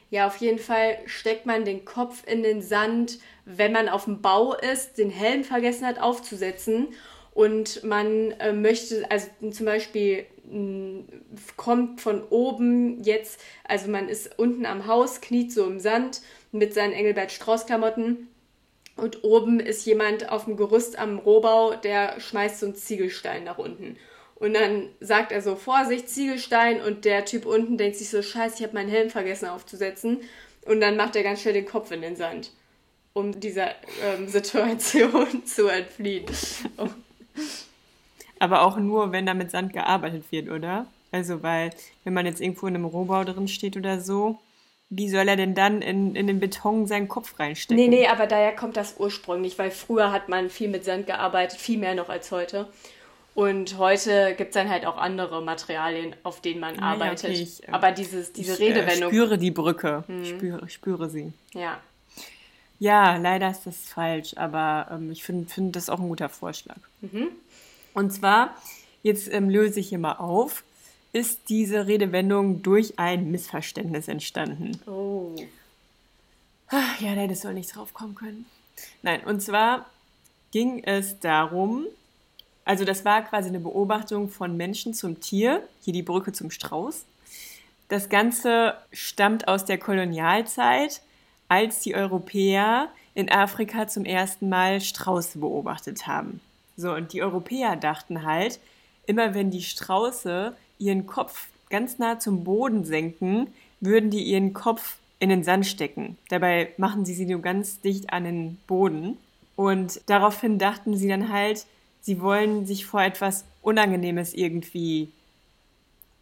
[0.10, 4.22] Ja, auf jeden Fall steckt man den Kopf in den Sand, wenn man auf dem
[4.22, 6.90] Bau ist, den Helm vergessen hat aufzusetzen
[7.34, 11.04] und man äh, möchte, also zum Beispiel mh,
[11.58, 16.22] kommt von oben jetzt, also man ist unten am Haus, kniet so im Sand
[16.52, 18.28] mit seinen Engelbert Strauß Klamotten
[18.96, 23.58] und oben ist jemand auf dem Gerüst am Rohbau, der schmeißt so einen Ziegelstein nach
[23.58, 23.98] unten.
[24.36, 26.82] Und dann sagt er so, Vorsicht, Ziegelstein.
[26.82, 30.20] Und der Typ unten denkt sich so, scheiße, ich habe meinen Helm vergessen aufzusetzen.
[30.66, 32.52] Und dann macht er ganz schnell den Kopf in den Sand,
[33.14, 33.72] um dieser
[34.04, 36.26] ähm, Situation zu entfliehen.
[36.78, 36.90] Oh.
[38.40, 40.88] Aber auch nur, wenn da mit Sand gearbeitet wird, oder?
[41.12, 41.70] Also, weil,
[42.04, 44.40] wenn man jetzt irgendwo in einem Rohbau drin steht oder so,
[44.90, 47.76] wie soll er denn dann in, in den Beton seinen Kopf reinstecken?
[47.76, 51.60] Nee, nee, aber daher kommt das ursprünglich, weil früher hat man viel mit Sand gearbeitet,
[51.60, 52.68] viel mehr noch als heute.
[53.36, 57.32] Und heute gibt es dann halt auch andere Materialien, auf denen man ja, arbeitet.
[57.32, 59.10] okay, ich, äh, aber dieses, diese ich, Redewendung.
[59.10, 60.04] Äh, spüre die Brücke.
[60.08, 60.22] Mhm.
[60.22, 61.34] Ich spüre, ich spüre sie.
[61.54, 61.80] ja.
[62.84, 66.76] Ja, leider ist das falsch, aber ähm, ich finde find das auch ein guter Vorschlag.
[67.00, 67.30] Mhm.
[67.94, 68.58] Und zwar,
[69.04, 70.66] jetzt ähm, löse ich hier mal auf,
[71.14, 74.82] ist diese Redewendung durch ein Missverständnis entstanden.
[74.86, 75.34] Oh.
[76.68, 78.48] Ach, ja, nein, das soll nicht drauf kommen können.
[79.02, 79.86] Nein, und zwar
[80.52, 81.86] ging es darum,
[82.66, 87.06] also das war quasi eine Beobachtung von Menschen zum Tier, hier die Brücke zum Strauß.
[87.88, 91.02] Das Ganze stammt aus der Kolonialzeit,
[91.54, 96.42] als die Europäer in Afrika zum ersten Mal Strauße beobachtet haben.
[96.76, 98.60] So, und die Europäer dachten halt,
[99.06, 104.98] immer wenn die Strauße ihren Kopf ganz nah zum Boden senken, würden die ihren Kopf
[105.20, 106.18] in den Sand stecken.
[106.30, 109.20] Dabei machen sie sie nur ganz dicht an den Boden.
[109.56, 111.68] Und daraufhin dachten sie dann halt,
[112.02, 115.10] sie wollen sich vor etwas Unangenehmes irgendwie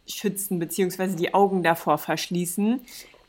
[0.06, 2.82] schützen, beziehungsweise die Augen davor verschließen.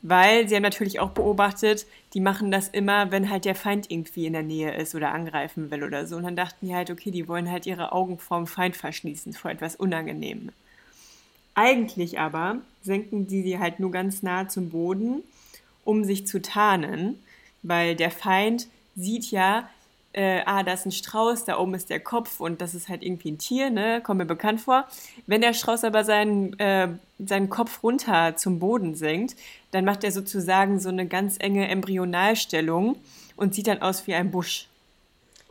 [0.06, 4.26] Weil sie haben natürlich auch beobachtet, die machen das immer, wenn halt der Feind irgendwie
[4.26, 6.16] in der Nähe ist oder angreifen will oder so.
[6.16, 9.50] Und dann dachten die halt, okay, die wollen halt ihre Augen vorm Feind verschließen, vor
[9.50, 10.50] etwas Unangenehmem.
[11.54, 15.22] Eigentlich aber senken sie sie halt nur ganz nah zum Boden,
[15.84, 17.18] um sich zu tarnen,
[17.62, 19.70] weil der Feind sieht ja,
[20.14, 23.02] äh, ah, da ist ein Strauß, da oben ist der Kopf und das ist halt
[23.02, 24.00] irgendwie ein Tier, ne?
[24.00, 24.86] Kommt mir bekannt vor.
[25.26, 26.88] Wenn der Strauß aber seinen, äh,
[27.18, 29.36] seinen Kopf runter zum Boden senkt,
[29.72, 32.96] dann macht er sozusagen so eine ganz enge Embryonalstellung
[33.36, 34.68] und sieht dann aus wie ein Busch.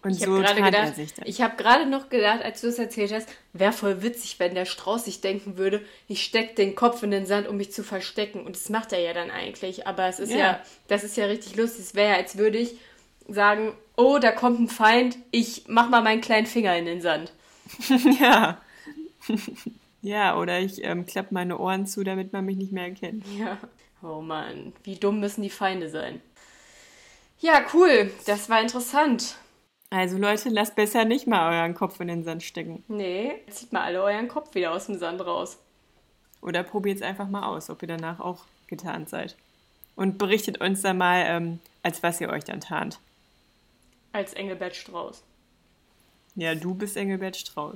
[0.01, 1.25] Und Ich so gerade er gedacht, sich dann.
[1.27, 4.65] ich habe gerade noch gedacht, als du es erzählt hast, wäre voll witzig, wenn der
[4.65, 8.45] Strauß sich denken würde, ich stecke den Kopf in den Sand, um mich zu verstecken.
[8.45, 9.87] Und das macht er ja dann eigentlich.
[9.87, 10.59] Aber es ist ja, Ja.
[10.89, 11.85] das ist ja richtig lustig.
[11.85, 12.75] Es wäre ja, als würde ich
[13.29, 17.31] sagen, oh, da kommt ein Feind, ich mach mal meinen kleinen Finger in den Sand.
[18.19, 18.61] ja.
[20.01, 23.25] ja, oder ich ähm, klappe meine Ohren zu, damit man mich nicht mehr erkennt.
[23.37, 23.57] Ja.
[24.01, 26.21] Oh Mann, wie dumm müssen die Feinde sein.
[27.39, 28.11] Ja, cool.
[28.25, 29.35] Das war interessant.
[29.89, 32.83] Also Leute, lasst besser nicht mal euren Kopf in den Sand stecken.
[32.87, 35.57] Nee, zieht mal alle euren Kopf wieder aus dem Sand raus.
[36.41, 39.37] Oder probiert es einfach mal aus, ob ihr danach auch getarnt seid.
[39.95, 42.99] Und berichtet uns dann mal, ähm, als was ihr euch dann tarnt.
[44.13, 45.23] Als Engelbert Strauß.
[46.35, 47.75] Ja, du bist Engelbert Strauß.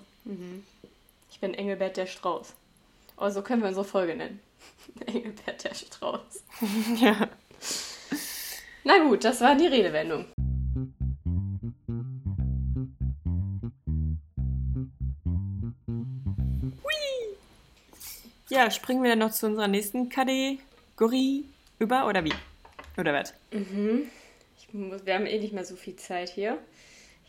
[1.32, 2.54] Ich bin Engelbert der Strauß.
[3.18, 4.40] Oh, so können wir unsere Folge nennen.
[5.08, 6.44] Engelbert der Strauß.
[7.02, 7.28] ja.
[8.84, 10.26] Na gut, das war die Redewendung.
[18.50, 21.46] Ja, springen wir dann noch zu unserer nächsten Kategorie.
[21.80, 22.34] über oder wie?
[22.98, 23.34] Oder was?
[24.68, 26.58] Ich muss, wir haben eh nicht mehr so viel Zeit hier.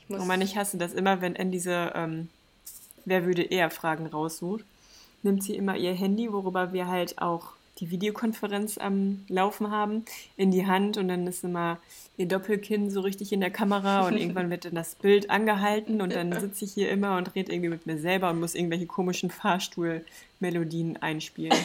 [0.01, 2.28] Ich muss, Oh Mann, ich hasse das immer, wenn Ann diese ähm,
[3.09, 4.64] Wer würde eher Fragen raussucht.
[5.22, 10.05] Nimmt sie immer ihr Handy, worüber wir halt auch die Videokonferenz am Laufen haben,
[10.36, 11.78] in die Hand und dann ist immer
[12.16, 16.12] ihr Doppelkinn so richtig in der Kamera und irgendwann wird dann das Bild angehalten und
[16.12, 19.30] dann sitze ich hier immer und rede irgendwie mit mir selber und muss irgendwelche komischen
[19.30, 21.57] Fahrstuhlmelodien einspielen.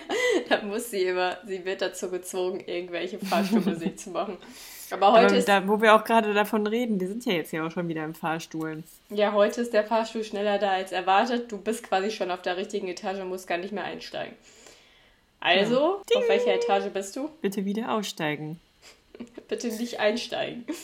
[0.48, 4.36] da muss sie immer, sie wird dazu gezwungen, irgendwelche Fahrstuhlmusik zu machen.
[4.92, 7.52] Aber heute Aber ist, da, wo wir auch gerade davon reden, wir sind ja jetzt
[7.52, 8.82] ja auch schon wieder im Fahrstuhl.
[9.10, 11.50] ja, heute ist der Fahrstuhl schneller da als erwartet.
[11.50, 14.36] Du bist quasi schon auf der richtigen Etage und musst gar nicht mehr einsteigen.
[15.40, 17.28] Also, auf welcher Etage bist du?
[17.40, 18.60] Bitte wieder aussteigen.
[19.48, 20.64] Bitte nicht einsteigen.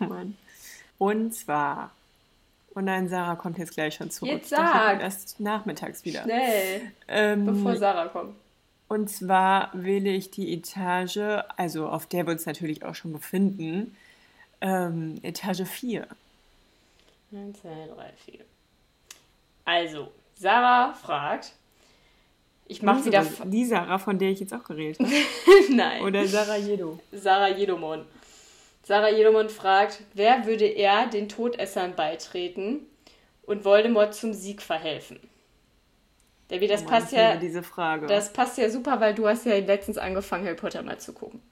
[0.00, 0.36] Oh Mann.
[0.98, 1.92] Und zwar.
[2.74, 4.32] Und nein, Sarah kommt jetzt gleich schon zurück.
[4.32, 5.00] Jetzt sag.
[5.00, 6.22] erst nachmittags wieder.
[6.22, 8.34] Schnell, Ähm, bevor Sarah kommt.
[8.88, 13.96] Und zwar wähle ich die Etage, also auf der wir uns natürlich auch schon befinden,
[14.60, 16.06] ähm, Etage 4.
[17.32, 18.40] 1, 2, 3, 4.
[19.66, 21.52] Also, Sarah fragt.
[22.66, 23.26] Ich mache wieder.
[23.44, 25.12] Die Sarah, von der ich jetzt auch geredet habe.
[25.70, 26.02] Nein.
[26.02, 26.98] Oder Sarah Jedo.
[27.12, 28.04] Sarah Jedomon.
[28.82, 32.86] Sarah Jedomon fragt, wer würde er den Todessern beitreten
[33.44, 35.20] und Voldemort zum Sieg verhelfen?
[36.50, 38.06] Debbie, das Oh Mann, passt ja, diese Frage.
[38.06, 41.42] das passt ja super, weil du hast ja letztens angefangen, Harry Potter mal zu gucken.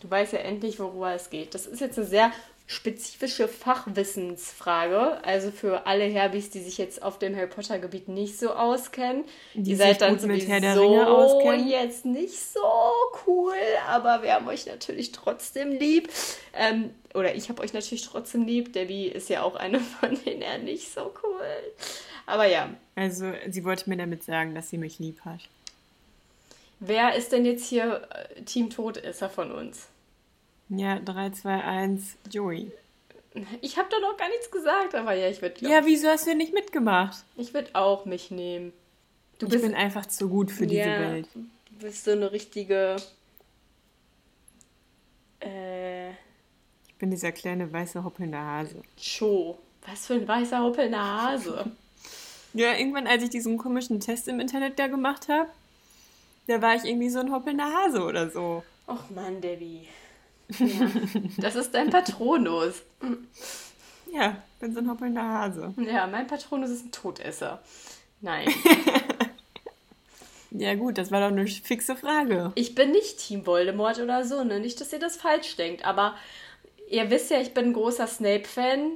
[0.00, 1.54] Du weißt ja endlich, worüber es geht.
[1.54, 2.32] Das ist jetzt eine sehr
[2.68, 5.24] spezifische Fachwissensfrage.
[5.24, 9.24] Also für alle Herbis, die sich jetzt auf dem Harry Potter Gebiet nicht so auskennen.
[9.54, 11.66] Die ihr seid dann sowieso Herr der Ringe auskennen.
[11.66, 12.60] jetzt nicht so
[13.26, 13.54] cool,
[13.88, 16.10] aber wir haben euch natürlich trotzdem lieb.
[16.54, 18.74] Ähm, oder ich habe euch natürlich trotzdem lieb.
[18.74, 21.40] Debbie ist ja auch eine von denen er nicht so cool.
[22.28, 25.40] Aber ja, also, sie wollte mir damit sagen, dass sie mich lieb hat.
[26.78, 29.88] wer ist denn jetzt hier äh, Team Todesser von uns?
[30.68, 32.70] Ja, 3, 2, 1, Joey.
[33.62, 36.34] Ich habe da noch gar nichts gesagt, aber ja, ich würde Ja, wieso hast du
[36.34, 37.24] nicht mitgemacht?
[37.36, 38.72] ich würd auch mich nehmen.
[39.38, 41.28] Du Ich bist, bin einfach zu gut für diese ja, Welt.
[41.34, 41.40] Du
[41.80, 42.96] bist so eine richtige.
[45.40, 48.82] Äh, Ich bin dieser kleine weiße hoppelnde Hase.
[48.96, 49.58] Cho.
[49.86, 51.64] Was für ein weißer hoppelnder Hase.
[52.54, 55.48] Ja, irgendwann, als ich diesen komischen Test im Internet da gemacht habe,
[56.46, 58.64] da war ich irgendwie so ein hoppelnder Hase oder so.
[58.88, 59.86] Och Mann, Debbie.
[60.58, 60.88] Ja,
[61.36, 62.76] das ist dein Patronus.
[64.10, 65.74] Ja, bin so ein hoppelnder Hase.
[65.76, 67.62] Ja, mein Patronus ist ein Todesser.
[68.22, 68.48] Nein,
[70.50, 72.52] Ja gut, das war doch eine fixe Frage.
[72.54, 74.58] ich bin nicht Team Voldemort oder so, ne?
[74.60, 76.14] Nicht, dass ihr das falsch denkt, aber
[76.90, 78.92] ihr wisst ja, ich bin ein großer Snape-Fan.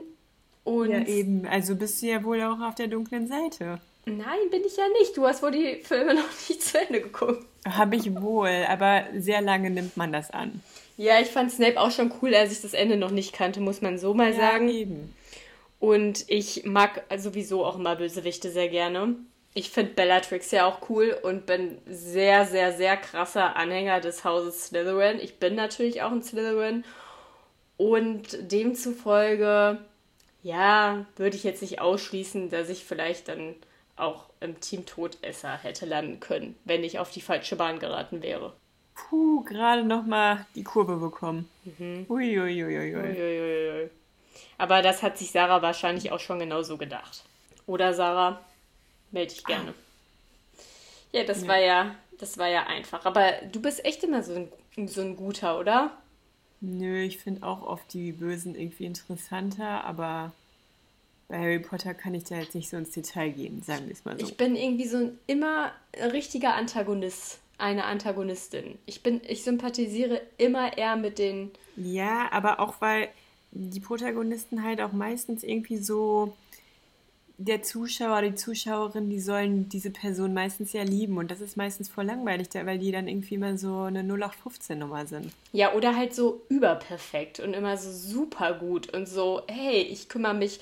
[0.65, 1.47] Und Ja, eben.
[1.47, 3.81] Also bist du ja wohl auch auf der dunklen Seite.
[4.05, 5.17] nein, bin ich ja nicht.
[5.17, 7.45] Du hast wohl die Filme noch nicht zu Ende geguckt.
[7.67, 10.61] Habe ich wohl, aber sehr lange nimmt man das an.
[10.97, 13.81] Ja, ich fand Snape auch schon cool, als ich das Ende noch nicht kannte, muss
[13.81, 14.69] man so mal sagen.
[14.69, 15.15] eben.
[15.81, 19.17] Und ich mag sowieso auch immer Bösewichte sehr gerne.
[19.55, 24.67] Ich finde Bellatrix ja auch cool und bin sehr, sehr, sehr krasser Anhänger des Hauses
[24.67, 25.19] Slytherin.
[25.21, 26.85] Ich bin natürlich auch ein Slytherin.
[27.77, 29.79] Und demzufolge,
[30.43, 33.55] ja, würde ich jetzt nicht ausschließen, dass ich vielleicht dann
[33.97, 38.53] auch im Team Todesser hätte landen können, wenn ich auf die falsche Bahn geraten wäre.
[38.95, 41.49] Puh, gerade noch mal die Kurve bekommen.
[41.65, 42.07] Mhm.
[42.09, 42.95] Uiuiuiui.
[42.95, 43.91] Uiuiui.
[44.59, 47.25] Aber das hat sich Sarah wahrscheinlich auch schon genauso gedacht.
[47.67, 48.41] Oder Sarah,
[49.11, 49.75] melde dich gerne.
[51.13, 53.05] Ja, das war ja, das war ja einfach.
[53.05, 55.93] Aber du bist echt immer so ein, so ein guter, oder?
[56.65, 60.33] Nö, ich finde auch oft die Bösen irgendwie interessanter, aber
[61.27, 64.05] bei Harry Potter kann ich da jetzt nicht so ins Detail gehen, sagen wir es
[64.05, 64.25] mal so.
[64.25, 65.73] Ich bin irgendwie so ein immer
[66.13, 68.79] richtiger Antagonist, eine Antagonistin.
[68.87, 71.51] Ich bin, ich sympathisiere immer eher mit den.
[71.77, 73.09] Ja, aber auch weil
[73.51, 76.37] die Protagonisten halt auch meistens irgendwie so
[77.45, 81.89] der Zuschauer, die Zuschauerin, die sollen diese Person meistens ja lieben und das ist meistens
[81.89, 85.33] voll langweilig, weil die dann irgendwie immer so eine 0815-Nummer sind.
[85.53, 90.35] Ja, oder halt so überperfekt und immer so super gut und so, hey, ich kümmere
[90.35, 90.61] mich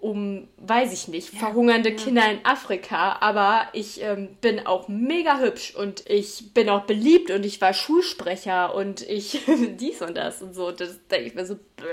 [0.00, 5.76] um, weiß ich nicht, verhungernde Kinder in Afrika, aber ich ähm, bin auch mega hübsch
[5.76, 9.42] und ich bin auch beliebt und ich war Schulsprecher und ich
[9.78, 10.72] dies und das und so.
[10.72, 11.84] Das denke ich mir so, bäh.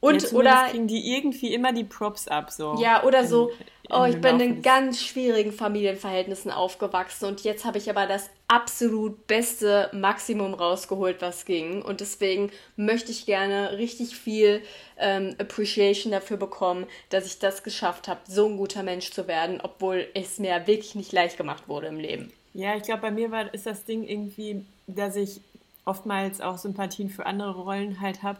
[0.00, 2.76] Und, ja, oder kriegen die irgendwie immer die Props ab, so.
[2.80, 3.50] Ja, oder so,
[3.82, 8.30] in oh, ich bin in ganz schwierigen Familienverhältnissen aufgewachsen und jetzt habe ich aber das
[8.48, 11.82] absolut beste Maximum rausgeholt, was ging.
[11.82, 14.62] Und deswegen möchte ich gerne richtig viel
[14.98, 19.60] ähm, Appreciation dafür bekommen, dass ich das geschafft habe, so ein guter Mensch zu werden,
[19.62, 22.32] obwohl es mir wirklich nicht leicht gemacht wurde im Leben.
[22.54, 25.40] Ja, ich glaube, bei mir war, ist das Ding irgendwie dass ich
[25.84, 28.38] oftmals auch Sympathien für andere Rollen halt habe,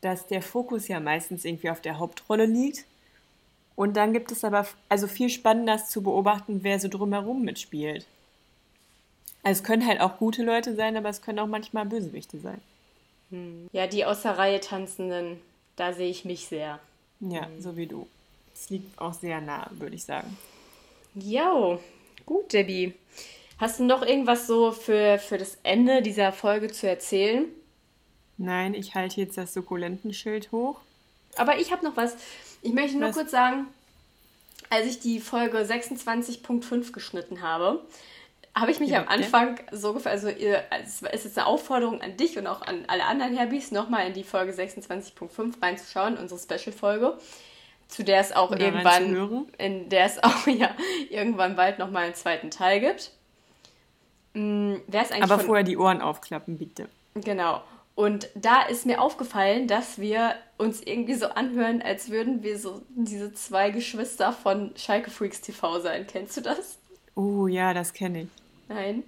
[0.00, 2.84] dass der Fokus ja meistens irgendwie auf der Hauptrolle liegt.
[3.76, 8.06] Und dann gibt es aber also viel spannender zu beobachten, wer so drumherum mitspielt.
[9.42, 12.60] Also es können halt auch gute Leute sein, aber es können auch manchmal Bösewichte sein.
[13.30, 13.68] Hm.
[13.72, 15.40] Ja, die aus der Reihe tanzenden,
[15.76, 16.80] da sehe ich mich sehr.
[17.20, 17.60] Ja, hm.
[17.60, 18.06] so wie du.
[18.52, 20.36] Es liegt auch sehr nah, würde ich sagen.
[21.14, 21.78] Jo,
[22.26, 22.94] gut, Debbie.
[23.58, 27.46] Hast du noch irgendwas so für, für das Ende dieser Folge zu erzählen?
[28.38, 30.80] Nein, ich halte jetzt das Sukkulentenschild hoch.
[31.36, 32.16] Aber ich habe noch was.
[32.62, 33.16] Ich möchte nur was?
[33.16, 33.66] kurz sagen,
[34.70, 37.84] als ich die Folge 26.5 geschnitten habe,
[38.54, 42.00] habe ich mich ja, am Anfang so gefallen, also ihr, es ist jetzt eine Aufforderung
[42.00, 46.40] an dich und auch an alle anderen Herbys, nochmal in die Folge 26.5 reinzuschauen, unsere
[46.40, 47.18] Special-Folge,
[47.88, 50.70] zu der es auch Oder irgendwann, in der es auch ja
[51.10, 53.12] irgendwann bald nochmal einen zweiten Teil gibt.
[54.34, 54.82] Hm,
[55.20, 56.88] Aber von, vorher die Ohren aufklappen, bitte.
[57.14, 57.62] Genau.
[57.98, 62.82] Und da ist mir aufgefallen, dass wir uns irgendwie so anhören, als würden wir so
[62.90, 66.06] diese zwei Geschwister von Schalke Freaks TV sein.
[66.06, 66.78] Kennst du das?
[67.16, 68.28] Oh ja, das kenne ich.
[68.68, 69.02] Nein.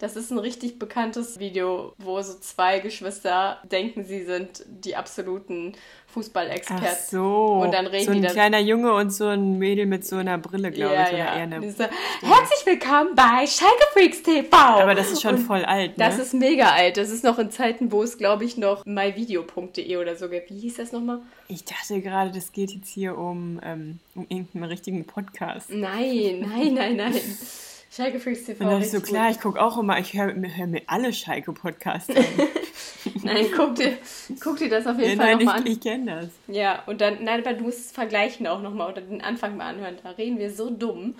[0.00, 5.72] Das ist ein richtig bekanntes Video, wo so zwei Geschwister denken, sie sind die absoluten
[6.06, 6.86] Fußballexperten.
[6.88, 7.60] Ach so.
[7.64, 10.38] Und dann reden so ein die kleiner Junge und so ein Mädel mit so einer
[10.38, 11.08] Brille, glaube ja, ich.
[11.08, 11.24] Oder ja.
[11.34, 11.90] eher eine Diese,
[12.20, 14.56] Herzlich willkommen bei Schalke Freaks TV.
[14.56, 16.04] Aber das ist schon und voll alt, ne?
[16.04, 16.96] Das ist mega alt.
[16.96, 20.50] Das ist noch in Zeiten, wo es, glaube ich, noch myvideo.de oder so gibt.
[20.50, 21.22] Wie hieß das nochmal?
[21.48, 25.70] Ich dachte gerade, das geht jetzt hier um, ähm, um irgendeinen richtigen Podcast.
[25.70, 27.20] Nein, nein, nein, nein.
[27.90, 28.64] Schalke Freaks TV.
[28.64, 29.36] Und dann ist so klar, gut.
[29.36, 32.24] ich gucke auch immer, ich höre hör mir alle Schalke-Podcasts an.
[33.22, 33.96] nein, guck dir,
[34.40, 35.66] guck dir das auf jeden ja, Fall nochmal an.
[35.66, 36.54] Ich kenne das.
[36.54, 39.68] Ja, und dann, nein, aber du musst es vergleichen auch nochmal oder den Anfang mal
[39.68, 39.96] anhören.
[40.02, 41.14] Da reden wir so dumm.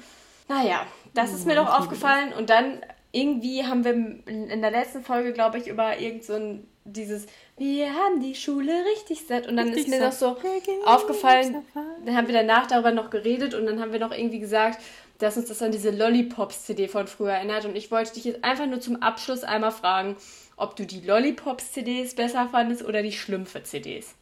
[0.49, 2.33] Naja, das oh, ist mir doch aufgefallen.
[2.33, 2.81] Und dann
[3.13, 3.93] irgendwie haben wir
[4.27, 8.73] in der letzten Folge, glaube ich, über irgend so ein, dieses, wir haben die Schule
[8.93, 9.47] richtig satt.
[9.47, 10.37] Und dann richtig ist mir noch so
[10.85, 11.63] aufgefallen,
[12.05, 14.81] dann haben wir danach darüber noch geredet und dann haben wir noch irgendwie gesagt,
[15.19, 17.65] dass uns das an diese Lollipops-CD von früher erinnert.
[17.65, 20.17] Und ich wollte dich jetzt einfach nur zum Abschluss einmal fragen,
[20.57, 24.15] ob du die Lollipops-CDs besser fandest oder die Schlümpfe-CDs.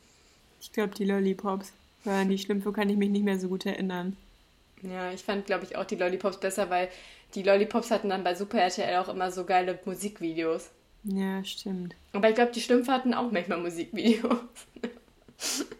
[0.60, 1.72] Ich glaube, die Lollipops.
[2.04, 4.16] Weil an die Schlümpfe kann ich mich nicht mehr so gut erinnern.
[4.82, 6.88] Ja, ich fand, glaube ich, auch die Lollipops besser, weil
[7.34, 10.70] die Lollipops hatten dann bei Super RTL auch immer so geile Musikvideos.
[11.04, 11.94] Ja, stimmt.
[12.12, 14.38] Aber ich glaube, die Schlümpfe hatten auch manchmal Musikvideos.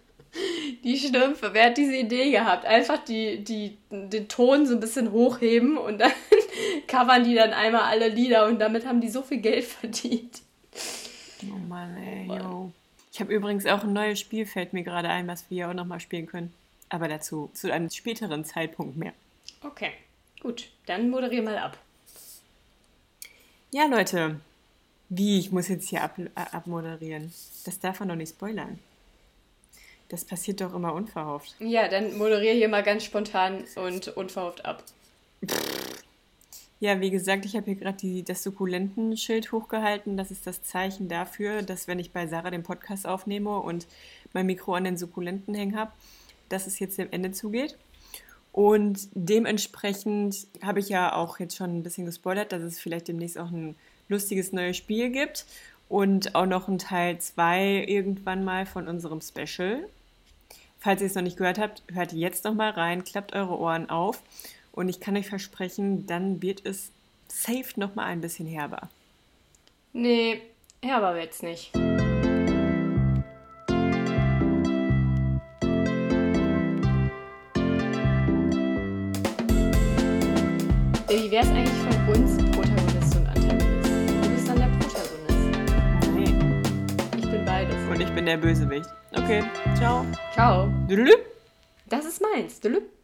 [0.86, 2.64] die Schlümpfe, wer hat diese Idee gehabt?
[2.64, 6.12] Einfach die, die, den Ton so ein bisschen hochheben und dann
[6.86, 10.42] covern die dann einmal alle Lieder und damit haben die so viel Geld verdient.
[11.42, 12.70] Oh Mann, ey, yo.
[13.12, 15.74] Ich habe übrigens auch ein neues Spiel, fällt mir gerade ein, was wir ja auch
[15.74, 16.52] nochmal spielen können.
[16.88, 19.12] Aber dazu zu einem späteren Zeitpunkt mehr.
[19.64, 19.90] Okay,
[20.40, 20.68] gut.
[20.86, 21.78] Dann moderier mal ab.
[23.72, 24.38] Ja, Leute.
[25.08, 25.40] Wie?
[25.40, 27.32] Ich muss jetzt hier ab, äh, abmoderieren.
[27.64, 28.78] Das darf man doch nicht spoilern.
[30.08, 31.54] Das passiert doch immer unverhofft.
[31.58, 34.84] Ja, dann moderiere hier mal ganz spontan und unverhofft ab.
[36.78, 40.16] Ja, wie gesagt, ich habe hier gerade das Sukkulentenschild hochgehalten.
[40.16, 43.86] Das ist das Zeichen dafür, dass wenn ich bei Sarah den Podcast aufnehme und
[44.34, 45.92] mein Mikro an den Sukkulenten hängen habe,
[46.48, 47.78] dass es jetzt dem Ende zugeht.
[48.52, 53.38] Und dementsprechend habe ich ja auch jetzt schon ein bisschen gespoilert, dass es vielleicht demnächst
[53.38, 53.74] auch ein
[54.08, 55.46] lustiges neues Spiel gibt
[55.88, 59.88] und auch noch ein Teil 2 irgendwann mal von unserem Special.
[60.86, 63.90] Falls ihr es noch nicht gehört habt, hört jetzt noch mal rein, klappt eure Ohren
[63.90, 64.22] auf
[64.70, 66.92] und ich kann euch versprechen, dann wird es
[67.26, 68.88] safe noch mal ein bisschen herber.
[69.92, 70.42] Nee,
[70.84, 71.74] herber wird's nicht.
[81.08, 82.45] Wie wäre es eigentlich von uns
[88.16, 88.88] bin der Bösewicht.
[89.12, 89.44] Okay,
[89.76, 90.06] ciao.
[90.32, 90.68] Ciao.
[90.88, 91.12] Dülülü.
[91.86, 92.60] Das ist meins.
[92.60, 92.95] Dülülü.